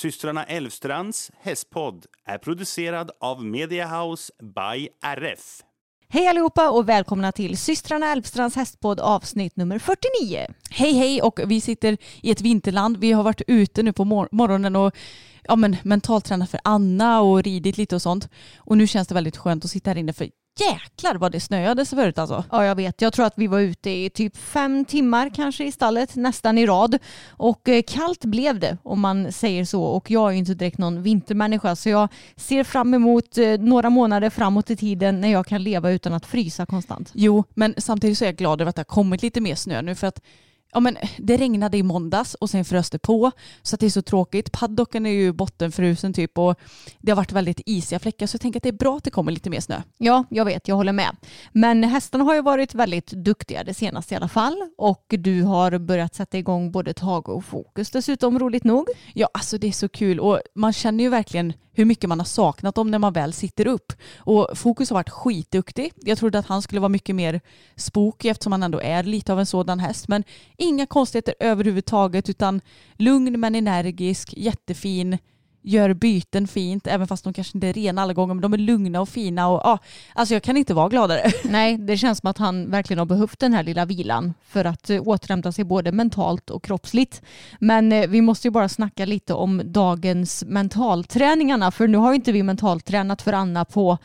[0.00, 5.60] Systrarna Elvstrands hästpodd är producerad av Mediahouse by RF.
[6.08, 10.46] Hej allihopa och välkomna till systrarna Älvstrands hästpodd avsnitt nummer 49.
[10.70, 12.96] Hej hej och vi sitter i ett vinterland.
[12.96, 14.94] Vi har varit ute nu på mor morgonen och
[15.42, 18.28] ja, men, mentaltränat för Anna och ridit lite och sånt.
[18.58, 20.28] Och nu känns det väldigt skönt att sitta här inne för
[20.60, 22.44] jäklar vad det snöade så förut alltså.
[22.50, 25.72] Ja jag vet, jag tror att vi var ute i typ fem timmar kanske i
[25.72, 26.98] stallet, nästan i rad.
[27.28, 29.82] Och eh, kallt blev det om man säger så.
[29.82, 33.90] Och jag är ju inte direkt någon vintermänniska så jag ser fram emot eh, några
[33.90, 37.10] månader framåt i tiden när jag kan leva utan att frysa konstant.
[37.14, 39.82] Jo, men samtidigt så är jag glad över att det har kommit lite mer snö
[39.82, 40.20] nu för att
[40.72, 43.30] Ja, men det regnade i måndags och sen frös det på
[43.62, 44.52] så det är så tråkigt.
[44.52, 46.58] Paddocken är ju bottenfrusen typ och
[46.98, 49.10] det har varit väldigt isiga fläckar så jag tänker att det är bra att det
[49.10, 49.82] kommer lite mer snö.
[49.98, 51.16] Ja, jag vet, jag håller med.
[51.52, 55.78] Men hästarna har ju varit väldigt duktiga det senaste i alla fall och du har
[55.78, 58.88] börjat sätta igång både tag och fokus dessutom, roligt nog.
[59.14, 62.26] Ja, alltså det är så kul och man känner ju verkligen hur mycket man har
[62.26, 63.92] saknat dem när man väl sitter upp.
[64.18, 65.92] Och Fokus har varit skitduktig.
[65.96, 67.40] Jag trodde att han skulle vara mycket mer
[67.76, 70.08] spooky eftersom han ändå är lite av en sådan häst.
[70.08, 70.24] Men
[70.56, 72.60] inga konstigheter överhuvudtaget utan
[72.96, 75.18] lugn men energisk, jättefin
[75.62, 78.58] gör byten fint, även fast de kanske inte är rena alla gånger, men de är
[78.58, 79.78] lugna och fina och ja,
[80.14, 81.32] alltså jag kan inte vara gladare.
[81.44, 84.90] Nej, det känns som att han verkligen har behövt den här lilla vilan för att
[84.90, 87.22] eh, återhämta sig både mentalt och kroppsligt.
[87.58, 92.16] Men eh, vi måste ju bara snacka lite om dagens mentalträningarna, för nu har ju
[92.16, 93.98] inte vi mentaltränat för Anna på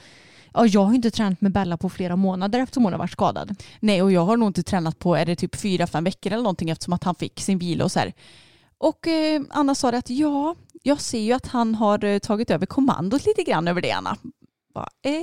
[0.58, 3.56] Ja, jag har inte tränat med Bella på flera månader eftersom hon har varit skadad.
[3.80, 6.44] Nej, och jag har nog inte tränat på, är det typ fyra, fem veckor eller
[6.44, 8.14] någonting eftersom att han fick sin vila och så här.
[8.78, 12.66] Och eh, Anna sa att ja, jag ser ju att han har eh, tagit över
[12.66, 14.18] kommandot lite grann över det Anna.
[14.74, 15.14] Bara, eh,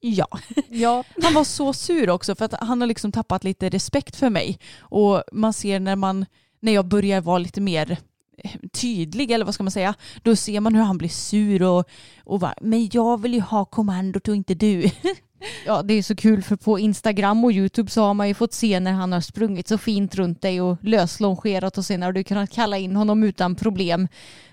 [0.00, 0.28] ja.
[0.68, 1.04] ja.
[1.22, 4.58] Han var så sur också för att han har liksom tappat lite respekt för mig.
[4.80, 6.26] Och man ser när man,
[6.60, 7.98] när jag börjar vara lite mer
[8.38, 11.88] eh, tydlig eller vad ska man säga, då ser man hur han blir sur och,
[12.24, 14.90] och bara, men jag vill ju ha kommandot och inte du.
[15.66, 18.52] Ja, det är så kul för på Instagram och YouTube så har man ju fått
[18.52, 22.24] se när han har sprungit så fint runt dig och löslongerat och sen har du
[22.24, 24.08] kunnat kalla in honom utan problem.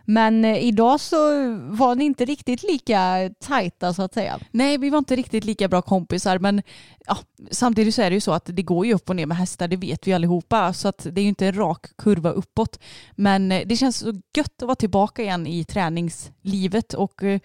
[0.06, 1.18] Men eh, idag så
[1.60, 4.40] var ni inte riktigt lika tajta så att säga.
[4.52, 6.62] Nej, vi var inte riktigt lika bra kompisar men
[7.08, 7.18] ja,
[7.52, 9.68] samtidigt så är det ju så att det går ju upp och ner med hästar,
[9.68, 10.74] det vet vi allihopa.
[10.74, 12.80] Så att det är ju inte en rak kurva uppåt.
[13.16, 17.40] Men eh, det känns så gött att vara tillbaka igen i träningslivet och eh,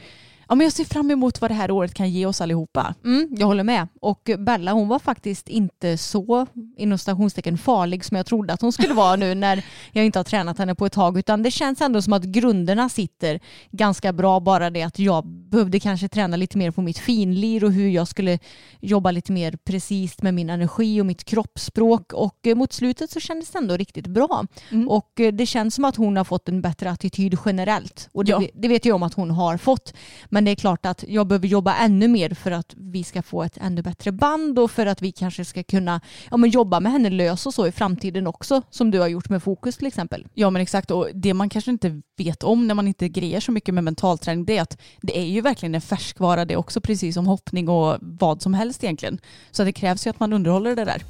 [0.52, 2.94] Ja, men jag ser fram emot vad det här året kan ge oss allihopa.
[3.04, 3.88] Mm, jag håller med.
[4.00, 6.46] Och Bella hon var faktiskt inte så
[6.76, 10.24] inom stationstecken farlig som jag trodde att hon skulle vara nu när jag inte har
[10.24, 11.18] tränat henne på ett tag.
[11.18, 13.40] Utan det känns ändå som att grunderna sitter
[13.70, 14.40] ganska bra.
[14.40, 18.08] Bara det att jag behövde kanske träna lite mer på mitt finlir och hur jag
[18.08, 18.38] skulle
[18.80, 22.12] jobba lite mer precis med min energi och mitt kroppsspråk.
[22.12, 24.46] Och mot slutet så kändes det ändå riktigt bra.
[24.70, 24.88] Mm.
[24.88, 28.08] Och det känns som att hon har fått en bättre attityd generellt.
[28.12, 28.42] Och det, ja.
[28.54, 29.94] det vet jag om att hon har fått.
[30.28, 33.22] Men men det är klart att jag behöver jobba ännu mer för att vi ska
[33.22, 36.80] få ett ännu bättre band och för att vi kanske ska kunna ja, men jobba
[36.80, 39.86] med henne lös och så i framtiden också som du har gjort med fokus till
[39.86, 40.26] exempel.
[40.34, 43.52] Ja men exakt och det man kanske inte vet om när man inte grejer så
[43.52, 47.14] mycket med mentalträning det är att det är ju verkligen en färskvara det också precis
[47.14, 49.18] som hoppning och vad som helst egentligen.
[49.50, 51.02] Så det krävs ju att man underhåller det där.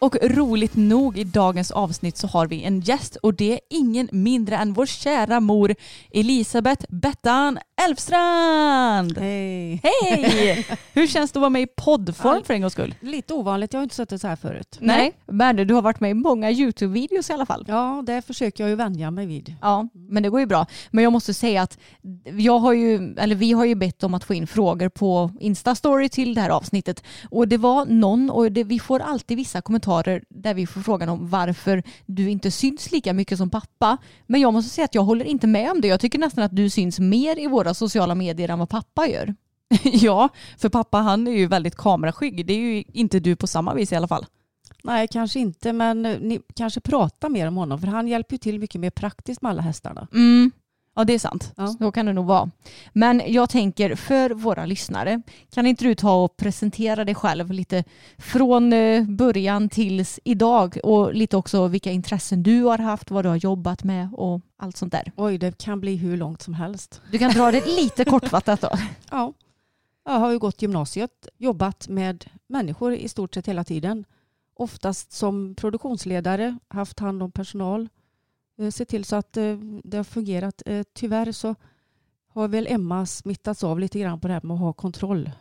[0.00, 4.08] Och roligt nog i dagens avsnitt så har vi en gäst och det är ingen
[4.12, 5.74] mindre än vår kära mor
[6.10, 7.58] Elisabeth Bettan
[7.88, 9.18] Elfstrand.
[9.18, 9.80] Hej.
[9.82, 10.66] Hej!
[10.92, 12.94] Hur känns det att vara med i poddform för en gångs skull?
[13.00, 14.78] Lite ovanligt, jag har inte suttit så här förut.
[14.80, 17.64] Nej, men du har varit med i många YouTube-videos i alla fall.
[17.68, 19.54] Ja, det försöker jag ju vänja mig vid.
[19.60, 20.66] Ja, men det går ju bra.
[20.90, 21.78] Men jag måste säga att
[22.24, 26.08] jag har ju, eller vi har ju bett om att få in frågor på Instastory
[26.08, 27.04] till det här avsnittet.
[27.30, 29.87] Och det var någon, och det, vi får alltid vissa kommentarer
[30.28, 33.98] där vi får frågan om varför du inte syns lika mycket som pappa.
[34.26, 35.88] Men jag måste säga att jag håller inte med om det.
[35.88, 39.34] Jag tycker nästan att du syns mer i våra sociala medier än vad pappa gör.
[39.92, 42.46] Ja, för pappa han är ju väldigt kameraskygg.
[42.46, 44.26] Det är ju inte du på samma vis i alla fall.
[44.82, 48.58] Nej, kanske inte, men ni kanske pratar mer om honom, för han hjälper ju till
[48.58, 50.08] mycket mer praktiskt med alla hästarna.
[50.12, 50.50] Mm.
[50.98, 51.52] Ja, det är sant.
[51.56, 51.66] Ja.
[51.66, 52.50] Så kan det nog vara.
[52.92, 57.84] Men jag tänker för våra lyssnare, kan inte du ta och presentera dig själv lite
[58.18, 63.28] från eh, början tills idag och lite också vilka intressen du har haft, vad du
[63.28, 65.12] har jobbat med och allt sånt där.
[65.16, 67.00] Oj, det kan bli hur långt som helst.
[67.10, 68.70] Du kan dra det lite kortfattat då.
[69.10, 69.32] Ja,
[70.04, 74.04] jag har ju gått gymnasiet, jobbat med människor i stort sett hela tiden.
[74.54, 77.88] Oftast som produktionsledare, haft hand om personal,
[78.58, 80.62] eh, sett till så att eh, det har fungerat.
[80.66, 81.54] Eh, Tyvärr så
[82.28, 85.30] har väl Emma smittats av lite grann på det här med att ha kontroll.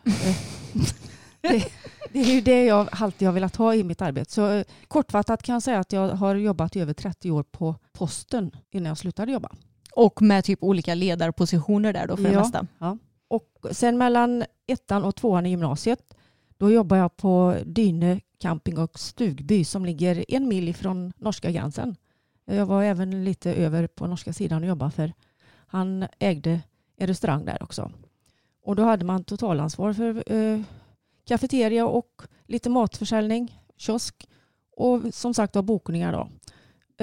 [1.41, 1.65] Det,
[2.11, 4.31] det är ju det jag alltid har velat ha i mitt arbete.
[4.31, 8.51] Så kortfattat kan jag säga att jag har jobbat i över 30 år på posten
[8.71, 9.51] innan jag slutade jobba.
[9.93, 12.39] Och med typ olika ledarpositioner där då för det Ja.
[12.39, 12.67] mesta.
[13.27, 16.13] Och sen mellan ettan och tvåan i gymnasiet
[16.57, 21.95] då jobbar jag på Dyne camping och stugby som ligger en mil ifrån norska gränsen.
[22.49, 25.13] Jag var även lite över på norska sidan och jobbade för
[25.67, 26.61] han ägde
[26.97, 27.91] en restaurang där också.
[28.63, 30.61] Och då hade man totalansvar för eh,
[31.25, 34.29] kafeteria och lite matförsäljning, kiosk
[34.71, 36.29] och som sagt var bokningar då.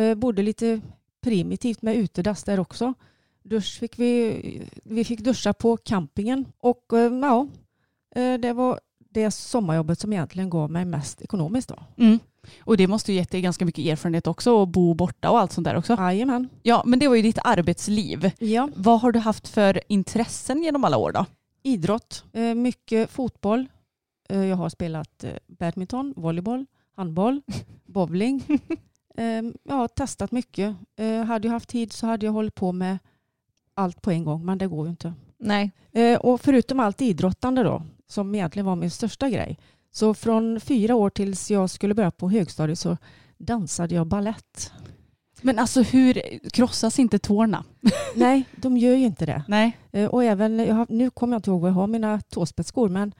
[0.03, 0.81] Eh, bodde lite
[1.21, 2.95] primitivt med utedass där också.
[3.43, 7.49] Dusch fick vi, vi fick duscha på campingen och eh, ja,
[8.15, 12.05] eh, det var det sommarjobbet som egentligen gav mig mest ekonomiskt då.
[12.05, 12.19] Mm.
[12.61, 15.53] Och det måste ju gett dig ganska mycket erfarenhet också att bo borta och allt
[15.53, 15.95] sånt där också.
[15.99, 16.49] Jajamän.
[16.63, 18.31] Ja, men det var ju ditt arbetsliv.
[18.39, 18.69] Ja.
[18.77, 21.27] Vad har du haft för intressen genom alla år då?
[21.63, 23.67] Idrott, eh, mycket fotboll.
[24.29, 27.43] Eh, Jag har spelat eh, badminton, volleyboll, handboll,
[27.87, 28.45] bowling.
[29.17, 29.25] Eh,
[29.63, 30.77] Jag har testat mycket.
[31.27, 32.99] Hade jag haft tid så hade jag hållit på med
[33.75, 35.13] allt på en gång, men det går ju inte.
[35.39, 35.71] Nej.
[36.21, 39.59] Och förutom allt idrottande då, som egentligen var min största grej,
[39.95, 42.97] så från fyra år tills jag skulle börja på högstadiet så
[43.39, 44.73] dansade jag ballett.
[45.43, 47.65] Men alltså hur krossas inte tårna?
[48.15, 49.45] Nej, de gör ju inte det.
[49.49, 49.79] Nej.
[49.93, 52.89] Eh, Och även, jag har, nu kommer jag inte ihåg vad jag har mina tåspetsskor,
[52.89, 53.15] men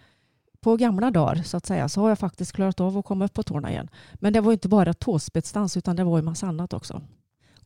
[0.61, 3.35] på gamla dagar så att säga så har jag faktiskt klarat av att komma upp
[3.35, 3.89] på tårna igen.
[4.15, 7.03] Men det var inte bara tåspetsdans utan det var ju massa annat också.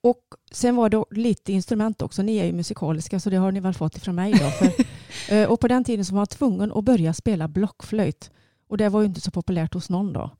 [0.00, 0.22] Och
[0.52, 2.22] sen var det lite instrument också.
[2.22, 4.32] Ni är ju musikaliska så det har ni väl fått ifrån mig.
[4.32, 4.38] Då.
[4.50, 4.72] För,
[5.34, 8.31] eh, och på den tiden så var man tvungen att börja spela blockflöjt.
[8.68, 10.30] Och det var ju inte så populärt hos någon då.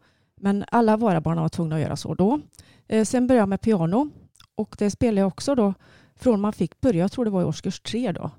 [0.41, 2.41] Men alla våra barn var tvungna att göra så då.
[2.89, 4.11] Eh, Sen började jag med piano
[4.55, 5.75] och det spelade jag också då
[6.17, 8.31] från man fick börja, jag tror det var i årskurs tre då,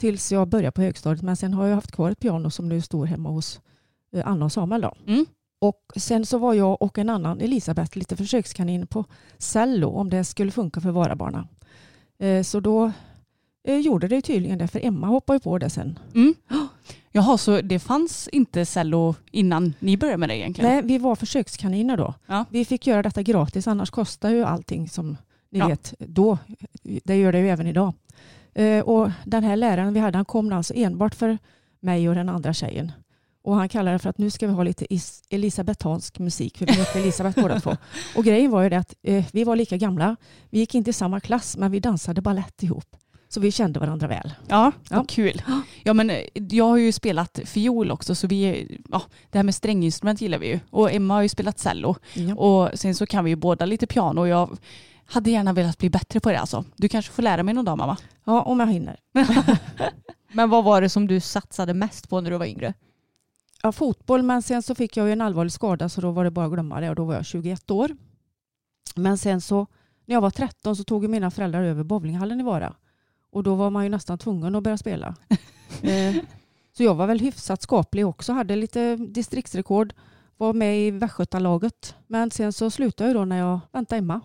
[0.00, 1.22] tills jag började på högstadiet.
[1.22, 3.60] Men sen har jag haft kvar ett piano som nu står hemma hos
[4.12, 4.80] eh, Anna och Samuel.
[4.80, 4.92] Då.
[5.06, 5.26] Mm.
[5.58, 9.04] Och sen så var jag och en annan Elisabeth lite försökskanin på
[9.38, 11.48] cello om det skulle funka för Varabarna.
[12.18, 12.92] Eh, Så då
[13.82, 15.98] gjorde det tydligen det för Emma hoppade på det sen.
[16.14, 16.34] Mm.
[17.16, 20.70] Jaha, så det fanns inte cello innan ni började med det egentligen?
[20.70, 22.14] Nej, vi var försökskaniner då.
[22.26, 22.44] Ja.
[22.50, 25.16] Vi fick göra detta gratis annars kostar ju allting som
[25.50, 25.66] ni Ja.
[25.68, 26.38] vet då.
[26.82, 27.92] Det gör det ju även idag.
[28.54, 31.38] Eh, Och den här läraren vi hade han kom alltså enbart för
[31.80, 32.92] mig och den andra tjejen.
[33.42, 36.66] Och han kallade det för att nu ska vi ha lite is- elisabetansk musik för
[36.66, 37.76] vi heter Elisabeth båda två.
[38.16, 40.16] Och grejen var ju det att eh, vi var lika gamla.
[40.50, 42.96] Vi gick inte i samma klass men vi dansade ballett ihop.
[43.28, 44.34] Så vi kände varandra väl.
[44.48, 44.96] Ja, Ja.
[44.96, 45.42] vad kul.
[45.84, 49.54] Ja, men eh, jag har ju spelat fiol också så vi, ja, det här med
[49.54, 50.60] stränginstrument gillar vi ju.
[50.70, 51.96] Och Emma har ju spelat cello.
[52.14, 52.34] Ja.
[52.34, 54.58] Och sen så kan vi ju båda lite piano och jag
[55.06, 56.64] hade gärna velat bli bättre på det alltså.
[56.76, 57.96] Du kanske får lära mig någon dag mamma.
[58.24, 58.96] ja, om jag hinner.
[60.32, 62.74] Men vad var det som du satsade mest på när du var yngre?
[63.62, 66.30] Ja, fotboll, men sen så fick jag ju en allvarlig skada så då var det
[66.30, 67.90] bara att glömma det och då var jag 21 år.
[68.94, 69.66] Men sen så
[70.06, 72.74] när jag var 13 så tog mina föräldrar över bowlinghallen i Vara
[73.32, 75.14] och då var man ju nästan tvungen att börja spela.
[75.82, 76.14] eh,
[76.76, 79.92] så jag var väl hyfsat skaplig också, hade lite distriktsrekord,
[80.36, 81.94] var med i Västgötalaget.
[82.06, 84.20] Men sen så slutade jag då när jag väntade Emma.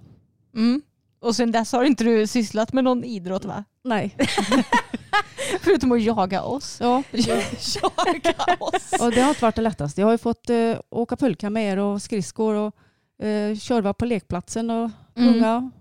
[0.55, 0.81] Mm.
[1.20, 3.63] Och sen dess har inte du sysslat med någon idrott va?
[3.84, 4.17] Nej.
[5.62, 6.77] Förutom att jaga oss.
[6.81, 8.93] Ja, Jaga oss.
[9.01, 10.01] och det har inte varit det lättaste.
[10.01, 12.75] Jag har ju fått eh, åka pulka med er och skridskor och
[13.24, 15.34] Eh, kör var på lekplatsen och Mm.
[15.36, 15.72] unga.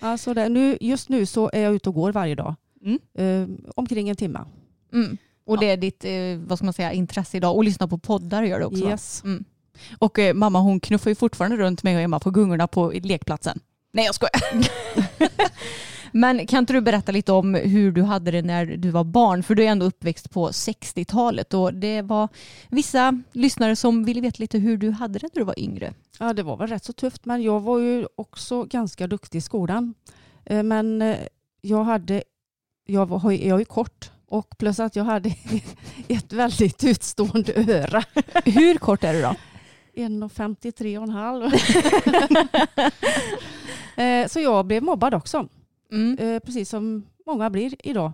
[0.00, 0.48] Alltså det.
[0.48, 2.54] Nu, just nu så är jag ute och går varje dag.
[2.84, 2.98] Mm.
[3.14, 4.44] Eh, omkring en timme.
[4.92, 5.16] Mm.
[5.46, 7.56] Och det är ditt eh, vad ska man säga, intresse idag.
[7.56, 8.84] Och lyssna på poddar gör det också.
[8.84, 9.24] Yes.
[9.24, 9.44] Mm.
[9.98, 13.60] Och eh, mamma hon knuffar ju fortfarande runt mig och Emma på gungorna på lekplatsen.
[13.92, 14.32] Nej jag skojar.
[16.16, 19.42] Men kan inte du berätta lite om hur du hade det när du var barn?
[19.42, 22.28] För du är ändå uppväxt på 60-talet och det var
[22.68, 25.94] vissa lyssnare som ville veta lite hur du hade det när du var yngre.
[26.18, 29.40] Ja, det var väl rätt så tufft, men jag var ju också ganska duktig i
[29.40, 29.94] skolan.
[30.46, 31.16] Eh, Men eh,
[31.60, 32.22] jag hade,
[32.86, 35.28] jag var, jag är ju kort och plus att jag hade
[36.08, 38.04] ett väldigt utstående öra.
[38.44, 39.34] Hur kort är du då?
[39.96, 41.50] 1,53 och en halv.
[43.96, 45.48] Eh, Så jag blev mobbad också,
[45.94, 46.18] Mm.
[46.18, 48.12] Eh, precis som många blir idag.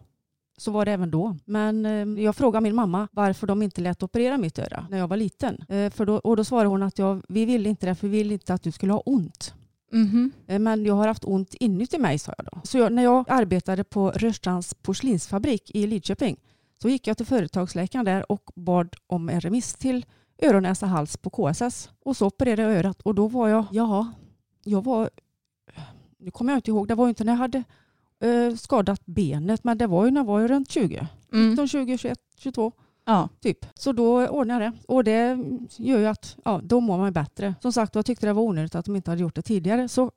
[0.59, 1.37] Så var det även då.
[1.45, 5.09] Men eh, jag frågade min mamma varför de inte lät operera mitt öra när jag
[5.09, 5.65] var liten.
[5.69, 8.19] Eh, För då, och då svarade hon att jag, vi ville inte det för vi
[8.19, 9.55] ville inte att du skulle ha ont.
[9.93, 10.33] Mhm.
[10.47, 12.61] Eh, Men jag har haft ont inuti mig, sa jag då.
[12.65, 16.37] Så jag, när jag arbetade på Rörstrands porslinsfabrik i Lidköping
[16.83, 20.07] så gick jag till företagsläkaren där och bad om en remiss till
[20.43, 21.91] öron, näsa, hals på KSS.
[22.05, 24.13] Och så opererade jag örat och då var jag, ja,
[24.65, 25.11] jag var,
[26.21, 27.63] nu kommer jag inte ihåg, det var ju inte när jag hade
[28.21, 31.07] eh, skadat benet, men det var ju när jag var runt 20.
[31.33, 31.51] Mm.
[31.51, 32.73] 19, 20, 21, 22
[33.05, 33.29] Ja.
[33.41, 33.67] typ.
[33.75, 34.79] Så då ordnade jag det.
[34.89, 35.39] Och det
[35.77, 37.55] gör ju att ja, då mår man bättre.
[37.63, 39.89] Som sagt, jag tyckte det var onödigt att de inte hade gjort det tidigare.
[39.89, 40.11] Så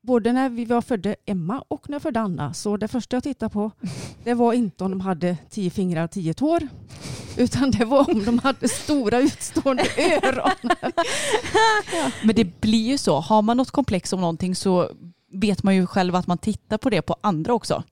[0.00, 3.22] både när vi var födde Emma och när jag födde Anna, så det första jag
[3.22, 3.70] tittade på
[4.24, 6.68] det var inte om de hade tio fingrar och tio tår,
[7.36, 9.82] utan det var om de hade stora utstående
[10.22, 10.70] öron.
[12.24, 13.20] Men det blir ju så.
[13.20, 14.90] Har man något komplex om någonting så
[15.32, 17.82] vet man ju själv att man tittar på det på andra också.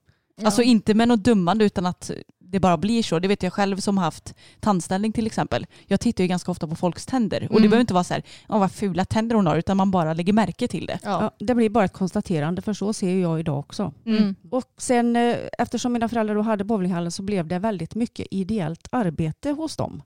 [0.45, 3.19] Alltså inte med något dummande utan att det bara blir så.
[3.19, 5.67] Det vet jag själv som har haft tandställning till exempel.
[5.87, 7.71] Jag tittar ju ganska ofta på folks tänder och det Mm.
[7.71, 10.33] behöver inte vara så här, "Åh, vad fula tänder hon har utan man bara lägger
[10.33, 10.99] märke till det.
[11.03, 11.23] Ja.
[11.39, 13.93] Ja, det blir bara ett konstaterande, för så ser jag idag också.
[14.07, 14.35] Mm.
[14.51, 18.89] Och sen eh, eftersom mina föräldrar då hade bowlinghallen så blev det väldigt mycket ideellt
[18.93, 20.03] arbete hos dem.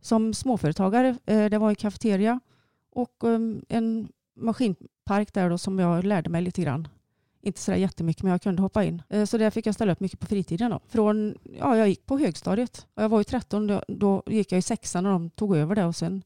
[0.00, 1.16] Som småföretagare.
[1.26, 2.40] Eh, Det var en kafeteria
[2.92, 4.08] och um, en
[5.08, 6.88] maskinpark där då som jag lärde mig lite grann.
[7.42, 9.02] Inte sådär jättemycket men jag kunde hoppa in.
[9.08, 10.70] Eh, Så där fick jag ställa upp mycket på fritiden.
[10.70, 10.80] Då.
[10.88, 12.86] Från, ja, jag gick på högstadiet.
[12.94, 15.84] Jag var ju 13, då, då gick jag i sexan och de tog över det
[15.84, 16.22] och sen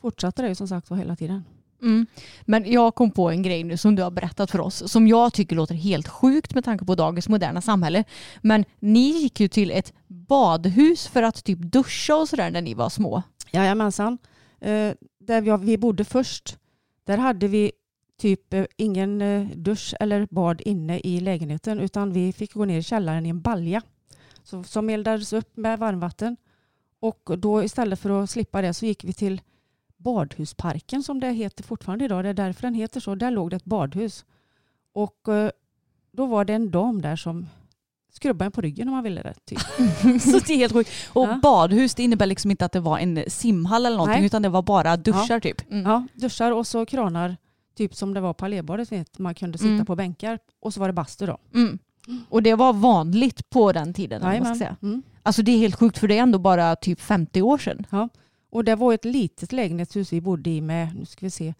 [0.00, 1.44] fortsatte det ju som sagt var hela tiden.
[1.82, 2.06] Mm.
[2.42, 5.32] Men jag kom på en grej nu som du har berättat för oss som jag
[5.32, 8.04] tycker låter helt sjukt med tanke på dagens moderna samhälle.
[8.42, 12.74] Men ni gick ju till ett badhus för att typ duscha och sådär när ni
[12.74, 13.22] var små.
[13.52, 14.18] Jajamensan.
[14.60, 16.58] Eh, där vi, vi bodde först,
[17.04, 17.72] där hade vi
[18.22, 22.78] typ eh, ingen eh, dusch eller bad inne i lägenheten utan vi fick gå ner
[22.78, 23.82] i källaren i en balja
[24.42, 26.36] så, som eldades upp med varmvatten.
[27.00, 29.40] Och då istället för att slippa det så gick vi till
[29.96, 32.24] badhusparken som det heter fortfarande idag.
[32.24, 33.14] Det är därför den heter så.
[33.14, 34.24] Där låg det ett badhus.
[34.92, 35.50] Och eh,
[36.12, 37.46] då var det en dam där som
[38.12, 39.34] skrubbade en på ryggen om man ville det.
[39.44, 39.58] Typ.
[40.22, 40.90] Så det är helt sjukt.
[41.12, 41.38] Och Ja.
[41.42, 44.26] badhus det innebär liksom inte att det var en simhall eller någonting Nej.
[44.26, 45.70] utan det var bara duschar typ.
[45.70, 45.84] Mm.
[45.90, 47.36] Ja, duschar och så kranar,
[47.74, 48.92] typ som det var på Allébadet.
[48.92, 49.86] vet, Man kunde sitta Mm.
[49.86, 51.38] på bänkar och så var det bastu då.
[51.54, 51.78] Mm.
[52.28, 54.20] Och det var vanligt på den tiden.
[54.20, 54.56] vad man Jajamän.
[54.56, 54.76] säga.
[54.82, 55.02] Mm.
[55.22, 57.86] Alltså det är helt sjukt för det är ändå bara typ 50 år sedan.
[58.50, 61.54] Och det var ett litet lägenhetshus vi bodde i med, nu ska vi se,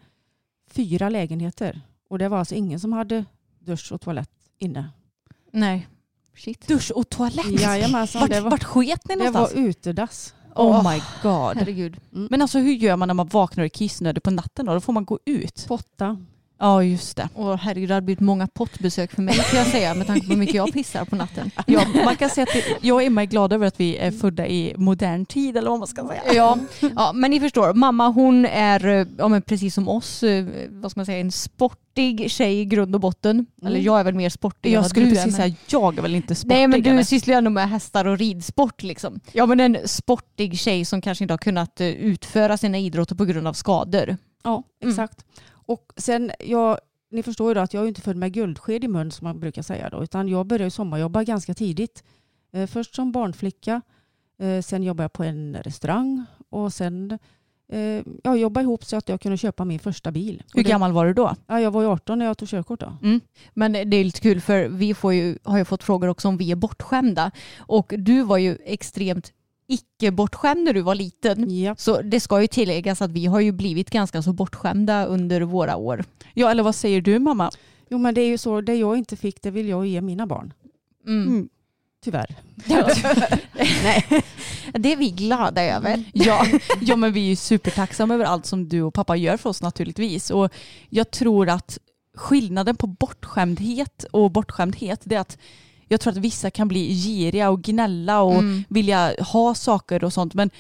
[0.71, 1.81] fyra lägenheter.
[2.09, 3.25] Och det var alltså ingen som hade
[3.59, 4.89] dusch och toalett inne.
[5.53, 5.89] Nej.
[6.37, 6.69] Shit.
[6.69, 7.61] Dusch och toalett.
[7.61, 9.55] Jajamensan, Vart, det var, vart sket ni det någonstans?
[9.55, 10.35] var utedass.
[10.55, 11.57] Oh my god.
[11.57, 11.97] Herregud.
[12.11, 14.75] Men alltså hur gör man när man vaknar och är kissnödig på natten då?
[14.75, 15.65] Då får man gå ut.
[15.69, 16.17] Potta.
[16.63, 17.29] Ja just det.
[17.35, 20.33] Och herregud, det hade blivit många pottbesök för mig kan jag säga med tanke på
[20.33, 21.51] hur mycket jag pissar på natten.
[21.67, 24.11] Ja, man kan säga att det, jag och Emma är glada över att vi är
[24.11, 26.23] födda i modern tid eller vad man ska säga.
[26.35, 26.59] Ja,
[26.97, 30.99] ja, men ni förstår, mamma hon är eh, ja, precis som oss, eh, vad ska
[30.99, 31.33] man säga, en
[31.93, 33.47] sportig tjej i grund och botten.
[33.63, 36.03] Eller jag är väl mer sportig Jag skulle du är, precis men- säga, jag är
[36.03, 37.03] väl inte sportig Nej men du eller?
[37.03, 39.21] sysslar ju ändå med hästar och ridsport liksom.
[39.33, 43.25] Ja men en sportig tjej som kanske inte har kunnat eh, utföra sina idrotter på
[43.25, 44.17] grund av skador.
[44.45, 44.91] Ja, Mm.
[44.91, 45.25] exakt.
[45.67, 46.79] Och sen, jag,
[47.11, 49.41] ni förstår ju då att jag är inte född med guldsked i mun som man
[49.41, 52.03] brukar säga då, utan jag började sommarjobba ganska tidigt.
[52.53, 53.83] Eh, först som barnflicka,
[54.41, 57.19] eh, sen jobbade jag på en restaurang och sen
[57.73, 60.43] eh, jag jobbade ihop så att jag kunde köpa min första bil.
[60.55, 61.35] Hur det- gammal var du då?
[61.47, 62.97] Ja, jag var ju 18 när jag tog körkort då.
[63.55, 66.37] Men det är lite kul för vi får ju, har ju fått frågor också om
[66.37, 67.31] vi är bortskämda.
[67.59, 69.33] Och du var ju extremt
[69.69, 71.61] icke bortskämd när du var liten.
[71.61, 71.75] Ja.
[71.79, 75.77] Så det ska ju tilläggas att vi har ju blivit ganska så bortskämda under våra
[75.77, 76.05] år.
[76.35, 77.51] Ja eller vad säger du mamma?
[77.91, 80.27] Jo men det är ju så, det jag inte fick det vill jag ge mina
[80.27, 80.53] barn.
[81.07, 81.29] Mm.
[81.29, 81.49] Mm.
[82.05, 82.35] Tyvärr.
[83.83, 84.23] Nej.
[84.73, 86.05] Det är vi glada över.
[86.13, 86.47] Ja,
[86.81, 89.63] ja, men vi är ju supertacksamma över allt som du och pappa gör för oss
[89.63, 90.31] naturligtvis.
[90.31, 90.53] Och
[90.89, 91.79] jag tror att
[92.17, 95.39] skillnaden på bortskämdhet och bortskämdhet det är att
[95.89, 98.65] jag tror att vissa kan bli giriga och gnälla och Mm.
[98.69, 100.35] vilja ha saker och sånt.
[100.35, 100.51] Men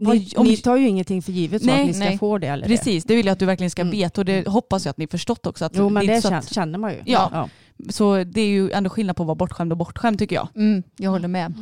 [0.00, 2.18] Ni, om- ni tar ju ingenting för givet så Nej, att ni ska nej.
[2.18, 2.46] få det.
[2.46, 2.76] Eller det.
[2.76, 3.92] Precis, det vill jag att du verkligen ska Mm.
[3.92, 5.64] veta och det hoppas jag att ni förstått också.
[5.64, 7.02] Att Jo men det så känner, att- känner man ju.
[7.04, 7.48] Ja.
[7.88, 10.48] Så det är ju ändå skillnad på att vara bortskämd och bortskämd tycker jag.
[10.54, 11.54] Mm, jag håller med.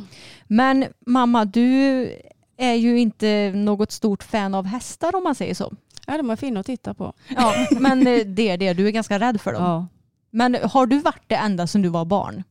[0.47, 2.09] Men mamma, du
[2.57, 5.73] är ju inte något stort fan av hästar om man säger så.
[6.07, 7.13] Ja, de är fina att titta på.
[7.27, 9.63] Ja, men eh, det är det, du är ganska rädd för dem.
[9.63, 9.87] Ja.
[10.31, 12.43] Men har du varit det ända sedan du var barn?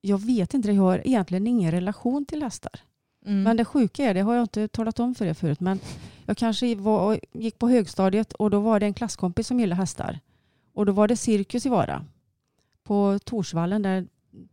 [0.00, 2.80] Jag vet inte, jag har egentligen ingen relation till hästar.
[3.26, 3.42] Mm.
[3.42, 5.80] Men det sjuka är, det har jag inte talat om för er förut, men
[6.26, 10.20] jag kanske var, gick på högstadiet och då var det en klasskompis som gillade hästar.
[10.74, 12.04] Och då var det cirkus i Vara.
[12.92, 14.06] På Torsvallen där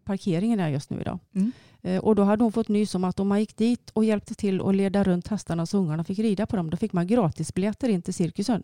[0.03, 1.19] parkeringen är just nu idag.
[1.35, 1.51] Mm.
[1.81, 4.35] Eh, Och då hade hon fått nys om att om man gick dit och hjälpte
[4.35, 7.89] till att leda runt hästarna så ungarna fick rida på dem, då fick man gratisbiljetter
[7.89, 8.63] in till cirkusen.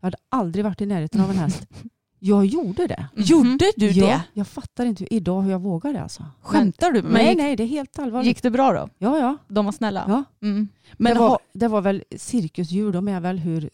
[0.00, 1.66] Jag hade aldrig varit i närheten av en häst.
[2.24, 3.06] Jag gjorde det.
[3.14, 3.24] Mhm.
[3.24, 4.22] Gjorde du ja, det?
[4.32, 6.24] Jag fattar inte idag hur jag vågade alltså.
[6.42, 7.34] Skämtar du med Nej, mig?
[7.36, 8.26] nej, det är helt allvarligt.
[8.28, 8.88] Gick det bra då?
[8.98, 9.36] Ja, ja.
[9.48, 10.04] De var snälla?
[10.08, 10.24] ja.
[10.48, 10.68] Mm.
[10.92, 13.70] Men det, var, det var väl cirkusdjur, de är väl hur...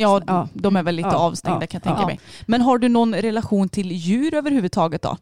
[0.00, 0.48] ja, Ja.
[0.54, 2.20] de är väl lite Ja, avstängda kan jag tänka mig.
[2.46, 5.16] Men har du någon relation till djur överhuvudtaget då?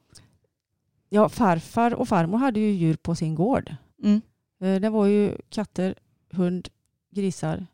[1.09, 3.75] Ja, farfar och farmor hade ju djur på sin gård.
[4.05, 4.21] Mm.
[4.63, 5.95] Eh, Det var ju katter,
[6.33, 6.69] hund,
[7.15, 7.67] grisar,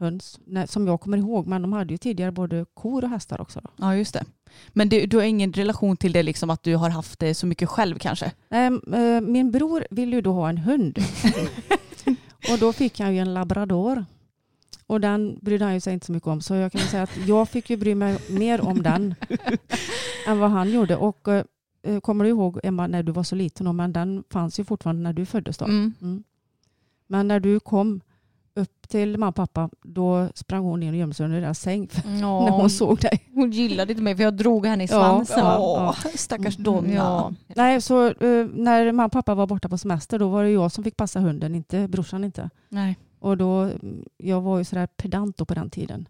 [0.00, 1.46] höns, som jag kommer ihåg.
[1.46, 3.60] Men de hade ju tidigare både kor och hästar också.
[3.76, 4.24] Ja, just det.
[4.68, 7.46] Men du, du har ingen relation till det liksom att du har haft det så
[7.46, 8.32] mycket själv kanske?
[8.48, 10.98] Nej, eh, min bror ville ju då ha en hund.
[12.52, 14.04] och då fick han ju en labrador.
[14.88, 16.40] Och den brydde han ju sig inte så mycket om.
[16.40, 19.14] Så jag kan säga att jag fick ju bry mig mer om den
[20.26, 20.96] än vad han gjorde.
[20.96, 21.44] Och eh,
[22.02, 23.76] kommer du ihåg Emma när du var så liten?
[23.76, 25.64] Men den fanns ju fortfarande när du föddes då.
[25.64, 25.94] Mm.
[26.02, 26.22] Mm.
[27.06, 28.00] Men när du kom
[28.54, 31.88] upp till mamma och pappa då sprang hon in och gömde sig under deras säng
[32.04, 33.22] när Ja, hon såg dig.
[33.34, 35.38] hon gillade inte mig för jag drog henne i Ja, svansen.
[35.38, 35.58] ja.
[36.04, 36.88] Åh, stackars Donna.
[36.94, 37.32] Ja.
[37.56, 40.72] Nej, så eh, när mamma och pappa var borta på semester då var det jag
[40.72, 42.50] som fick passa hunden, inte brorsan inte.
[42.68, 42.96] Nej.
[43.18, 43.70] Och då,
[44.16, 46.08] jag var ju sådär pedant då på den tiden.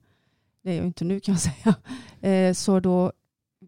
[0.63, 1.75] Det är jag inte nu kan jag säga.
[2.33, 3.13] Eh, så då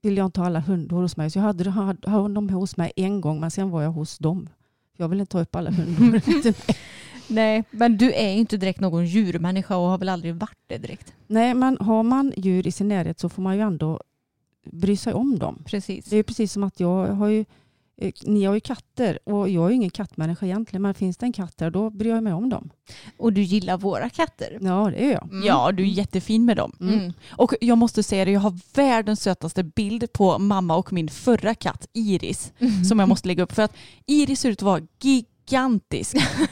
[0.02, 1.30] ville jag inte ha alla hundar hos mig.
[1.30, 4.18] Så jag hade, hade, hade dem hos mig en gång men sen var jag hos
[4.18, 4.48] dem.
[4.96, 6.22] Jag ville inte ta upp alla hundar.
[7.32, 11.14] Nej, men du är inte direkt någon djurmänniska och har väl aldrig varit det direkt.
[11.26, 14.00] Nej, men har man djur i sin närhet så får man ju ändå
[14.64, 15.62] bry sig om dem.
[15.64, 16.04] Precis.
[16.04, 17.44] Det är precis som att jag har ju,
[18.22, 21.32] ni har ju katter och jag är ju ingen kattmänniska egentligen men finns det en
[21.32, 22.70] katt där då bryr jag mig om dem.
[23.16, 24.58] Och du gillar våra katter.
[24.60, 25.28] Ja det gör jag.
[25.32, 25.46] Mm.
[25.46, 26.76] Ja, du är jättefin med dem.
[26.80, 27.12] Mm.
[27.30, 31.54] Och jag måste säga det, jag har världens sötaste bild på mamma och min förra
[31.54, 32.52] katt Iris
[32.88, 33.52] som jag måste lägga upp.
[33.52, 35.39] För att Iris ser ut att vara gigantisk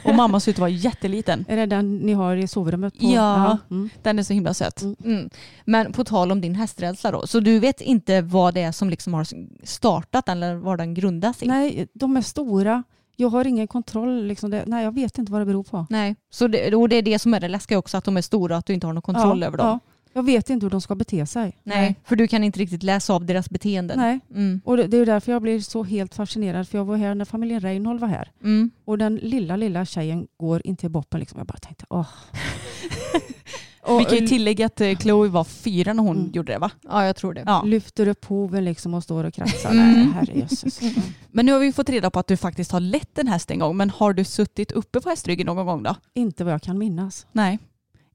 [0.03, 1.45] och mamma ser ut att vara jätteliten.
[1.47, 2.99] Är det den ni har i sovrummet?
[2.99, 3.05] På?
[3.05, 3.57] Ja.
[3.71, 3.89] Mm.
[4.01, 4.81] Den är så himla söt.
[4.81, 4.95] Mm.
[5.05, 5.29] Mm.
[5.65, 8.89] Men på tal om din hästrädsla då, så du vet inte vad det är som
[8.89, 9.27] liksom har
[9.63, 11.47] startat den eller vad den grundas i?
[11.47, 12.83] Nej, de är stora.
[13.15, 14.25] Jag har ingen kontroll.
[14.25, 14.63] Liksom det.
[14.67, 15.85] Nej, jag vet inte vad det beror på.
[15.89, 16.15] Nej.
[16.29, 18.55] Så det, och det är det som är det läskiga också, att de är stora
[18.55, 19.67] och att du inte har någon kontroll ja, över dem.
[19.67, 19.79] Ja.
[20.13, 21.57] Jag vet inte hur de ska bete sig.
[21.63, 21.95] Nej.
[22.03, 23.97] För du kan inte riktigt läsa av deras beteenden.
[23.99, 24.19] Nej.
[24.35, 24.61] Mm.
[24.65, 26.67] Och det, är därför jag blir så helt fascinerad.
[26.67, 28.31] För jag var här när familjen Reinhold var här.
[28.43, 28.71] Mm.
[28.85, 31.19] Och den lilla, lilla tjejen går in till boppen.
[31.19, 31.37] Liksom.
[31.37, 32.07] Jag bara tänkte, åh.
[33.81, 36.31] och Vi kan ju tillägga att eh, Chloe var fyra när hon Mm.
[36.31, 36.71] gjorde det va?
[36.81, 37.43] Ja, jag tror det.
[37.45, 37.61] Ja.
[37.65, 39.71] lyfter upp hoven liksom och står och kraxar.
[39.71, 39.93] Mm.
[39.93, 40.79] Nej, herrejösses.
[41.31, 43.59] Men nu har vi fått reda på att du faktiskt har lett en häst en
[43.59, 43.77] gång.
[43.77, 45.95] Men har du suttit uppe på hästryggen någon gång då?
[46.13, 47.27] Inte vad jag kan minnas.
[47.31, 47.59] Nej,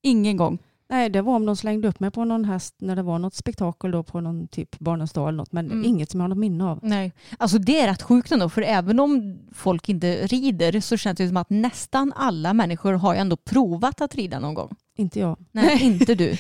[0.02, 0.58] ingen gång.
[0.88, 3.34] Nej, det var om de slängde upp mig på någon häst när det var något
[3.34, 5.52] spektakel då på någon typ Barnens dag eller något.
[5.52, 5.84] Men Mm.
[5.84, 6.78] inget som jag har något minne av.
[6.82, 7.12] Nej.
[7.38, 11.28] Alltså det är rätt sjukt ändå, för även om folk inte rider så känns det
[11.28, 14.68] som att nästan alla människor har ju ändå provat att rida någon gång.
[14.96, 15.36] Inte jag.
[15.52, 16.36] Nej, inte du.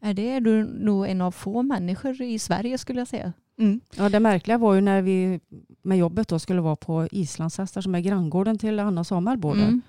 [0.00, 3.32] Är det är du nog en av få människor i Sverige skulle jag säga.
[3.58, 3.80] Mm.
[3.96, 5.40] Ja, det märkliga var ju när vi
[5.82, 9.52] med jobbet då skulle vara på islandshästar som är granngården till Anna och Samuel där.
[9.52, 9.82] Mm.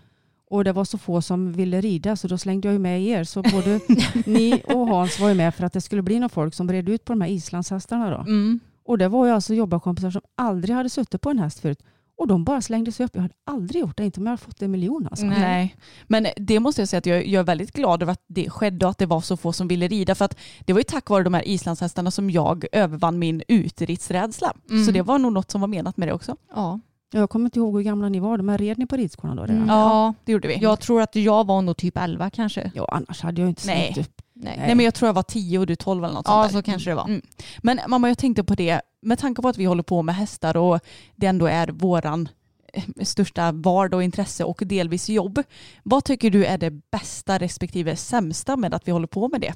[0.50, 3.24] Och det var så få som ville rida så då slängde jag ju med er.
[3.24, 3.80] Så både
[4.26, 6.90] ni och Hans var ju med för att det skulle bli någon folk som red
[6.90, 8.18] ut på de här islandshästarna då.
[8.18, 8.60] Mm.
[8.86, 11.84] Och det var ju alltså jobbarkompisar som aldrig hade suttit på en häst förut.
[12.18, 13.12] Och de bara slängde sig upp.
[13.16, 15.26] Jag hade aldrig gjort det, inte om jag hade fått en miljon alltså.
[15.26, 15.40] Nej.
[15.40, 15.76] Nej.
[16.08, 18.86] Men det måste jag säga att jag, jag är väldigt glad över att det skedde
[18.86, 20.16] och att det var så få som ville rida.
[20.16, 24.54] För att det var ju tack vare de här islandshästarna som jag övervann min utridsrädsla.
[24.70, 24.86] Mm.
[24.86, 26.36] Så det var nog något som var menat med det också.
[26.56, 26.80] Ja.
[27.12, 29.44] Jag kommer inte ihåg hur gamla ni var, men red ni på ridskolan då?
[29.44, 29.56] redan?
[29.58, 29.70] Mm.
[29.70, 30.58] Ja, det gjorde vi.
[30.58, 32.72] Jag tror att jag var nog typ 11 kanske.
[32.76, 33.96] Ja, annars hade jag inte Nej.
[34.00, 34.22] upp.
[34.34, 34.56] Nej.
[34.58, 36.60] Nej men jag tror jag var tio och du tolv eller något Ja, sånt där.
[36.60, 37.06] så kanske det var.
[37.06, 37.22] Mm.
[37.62, 40.58] Men mamma jag tänkte på det, med tanke på att vi håller på med hästar
[40.58, 40.80] och
[41.16, 42.30] det ändå är våran
[42.74, 45.44] eh, största vardag och intresse och delvis jobb.
[45.84, 49.54] Vad tycker du är det bästa respektive sämsta med att vi håller på med det?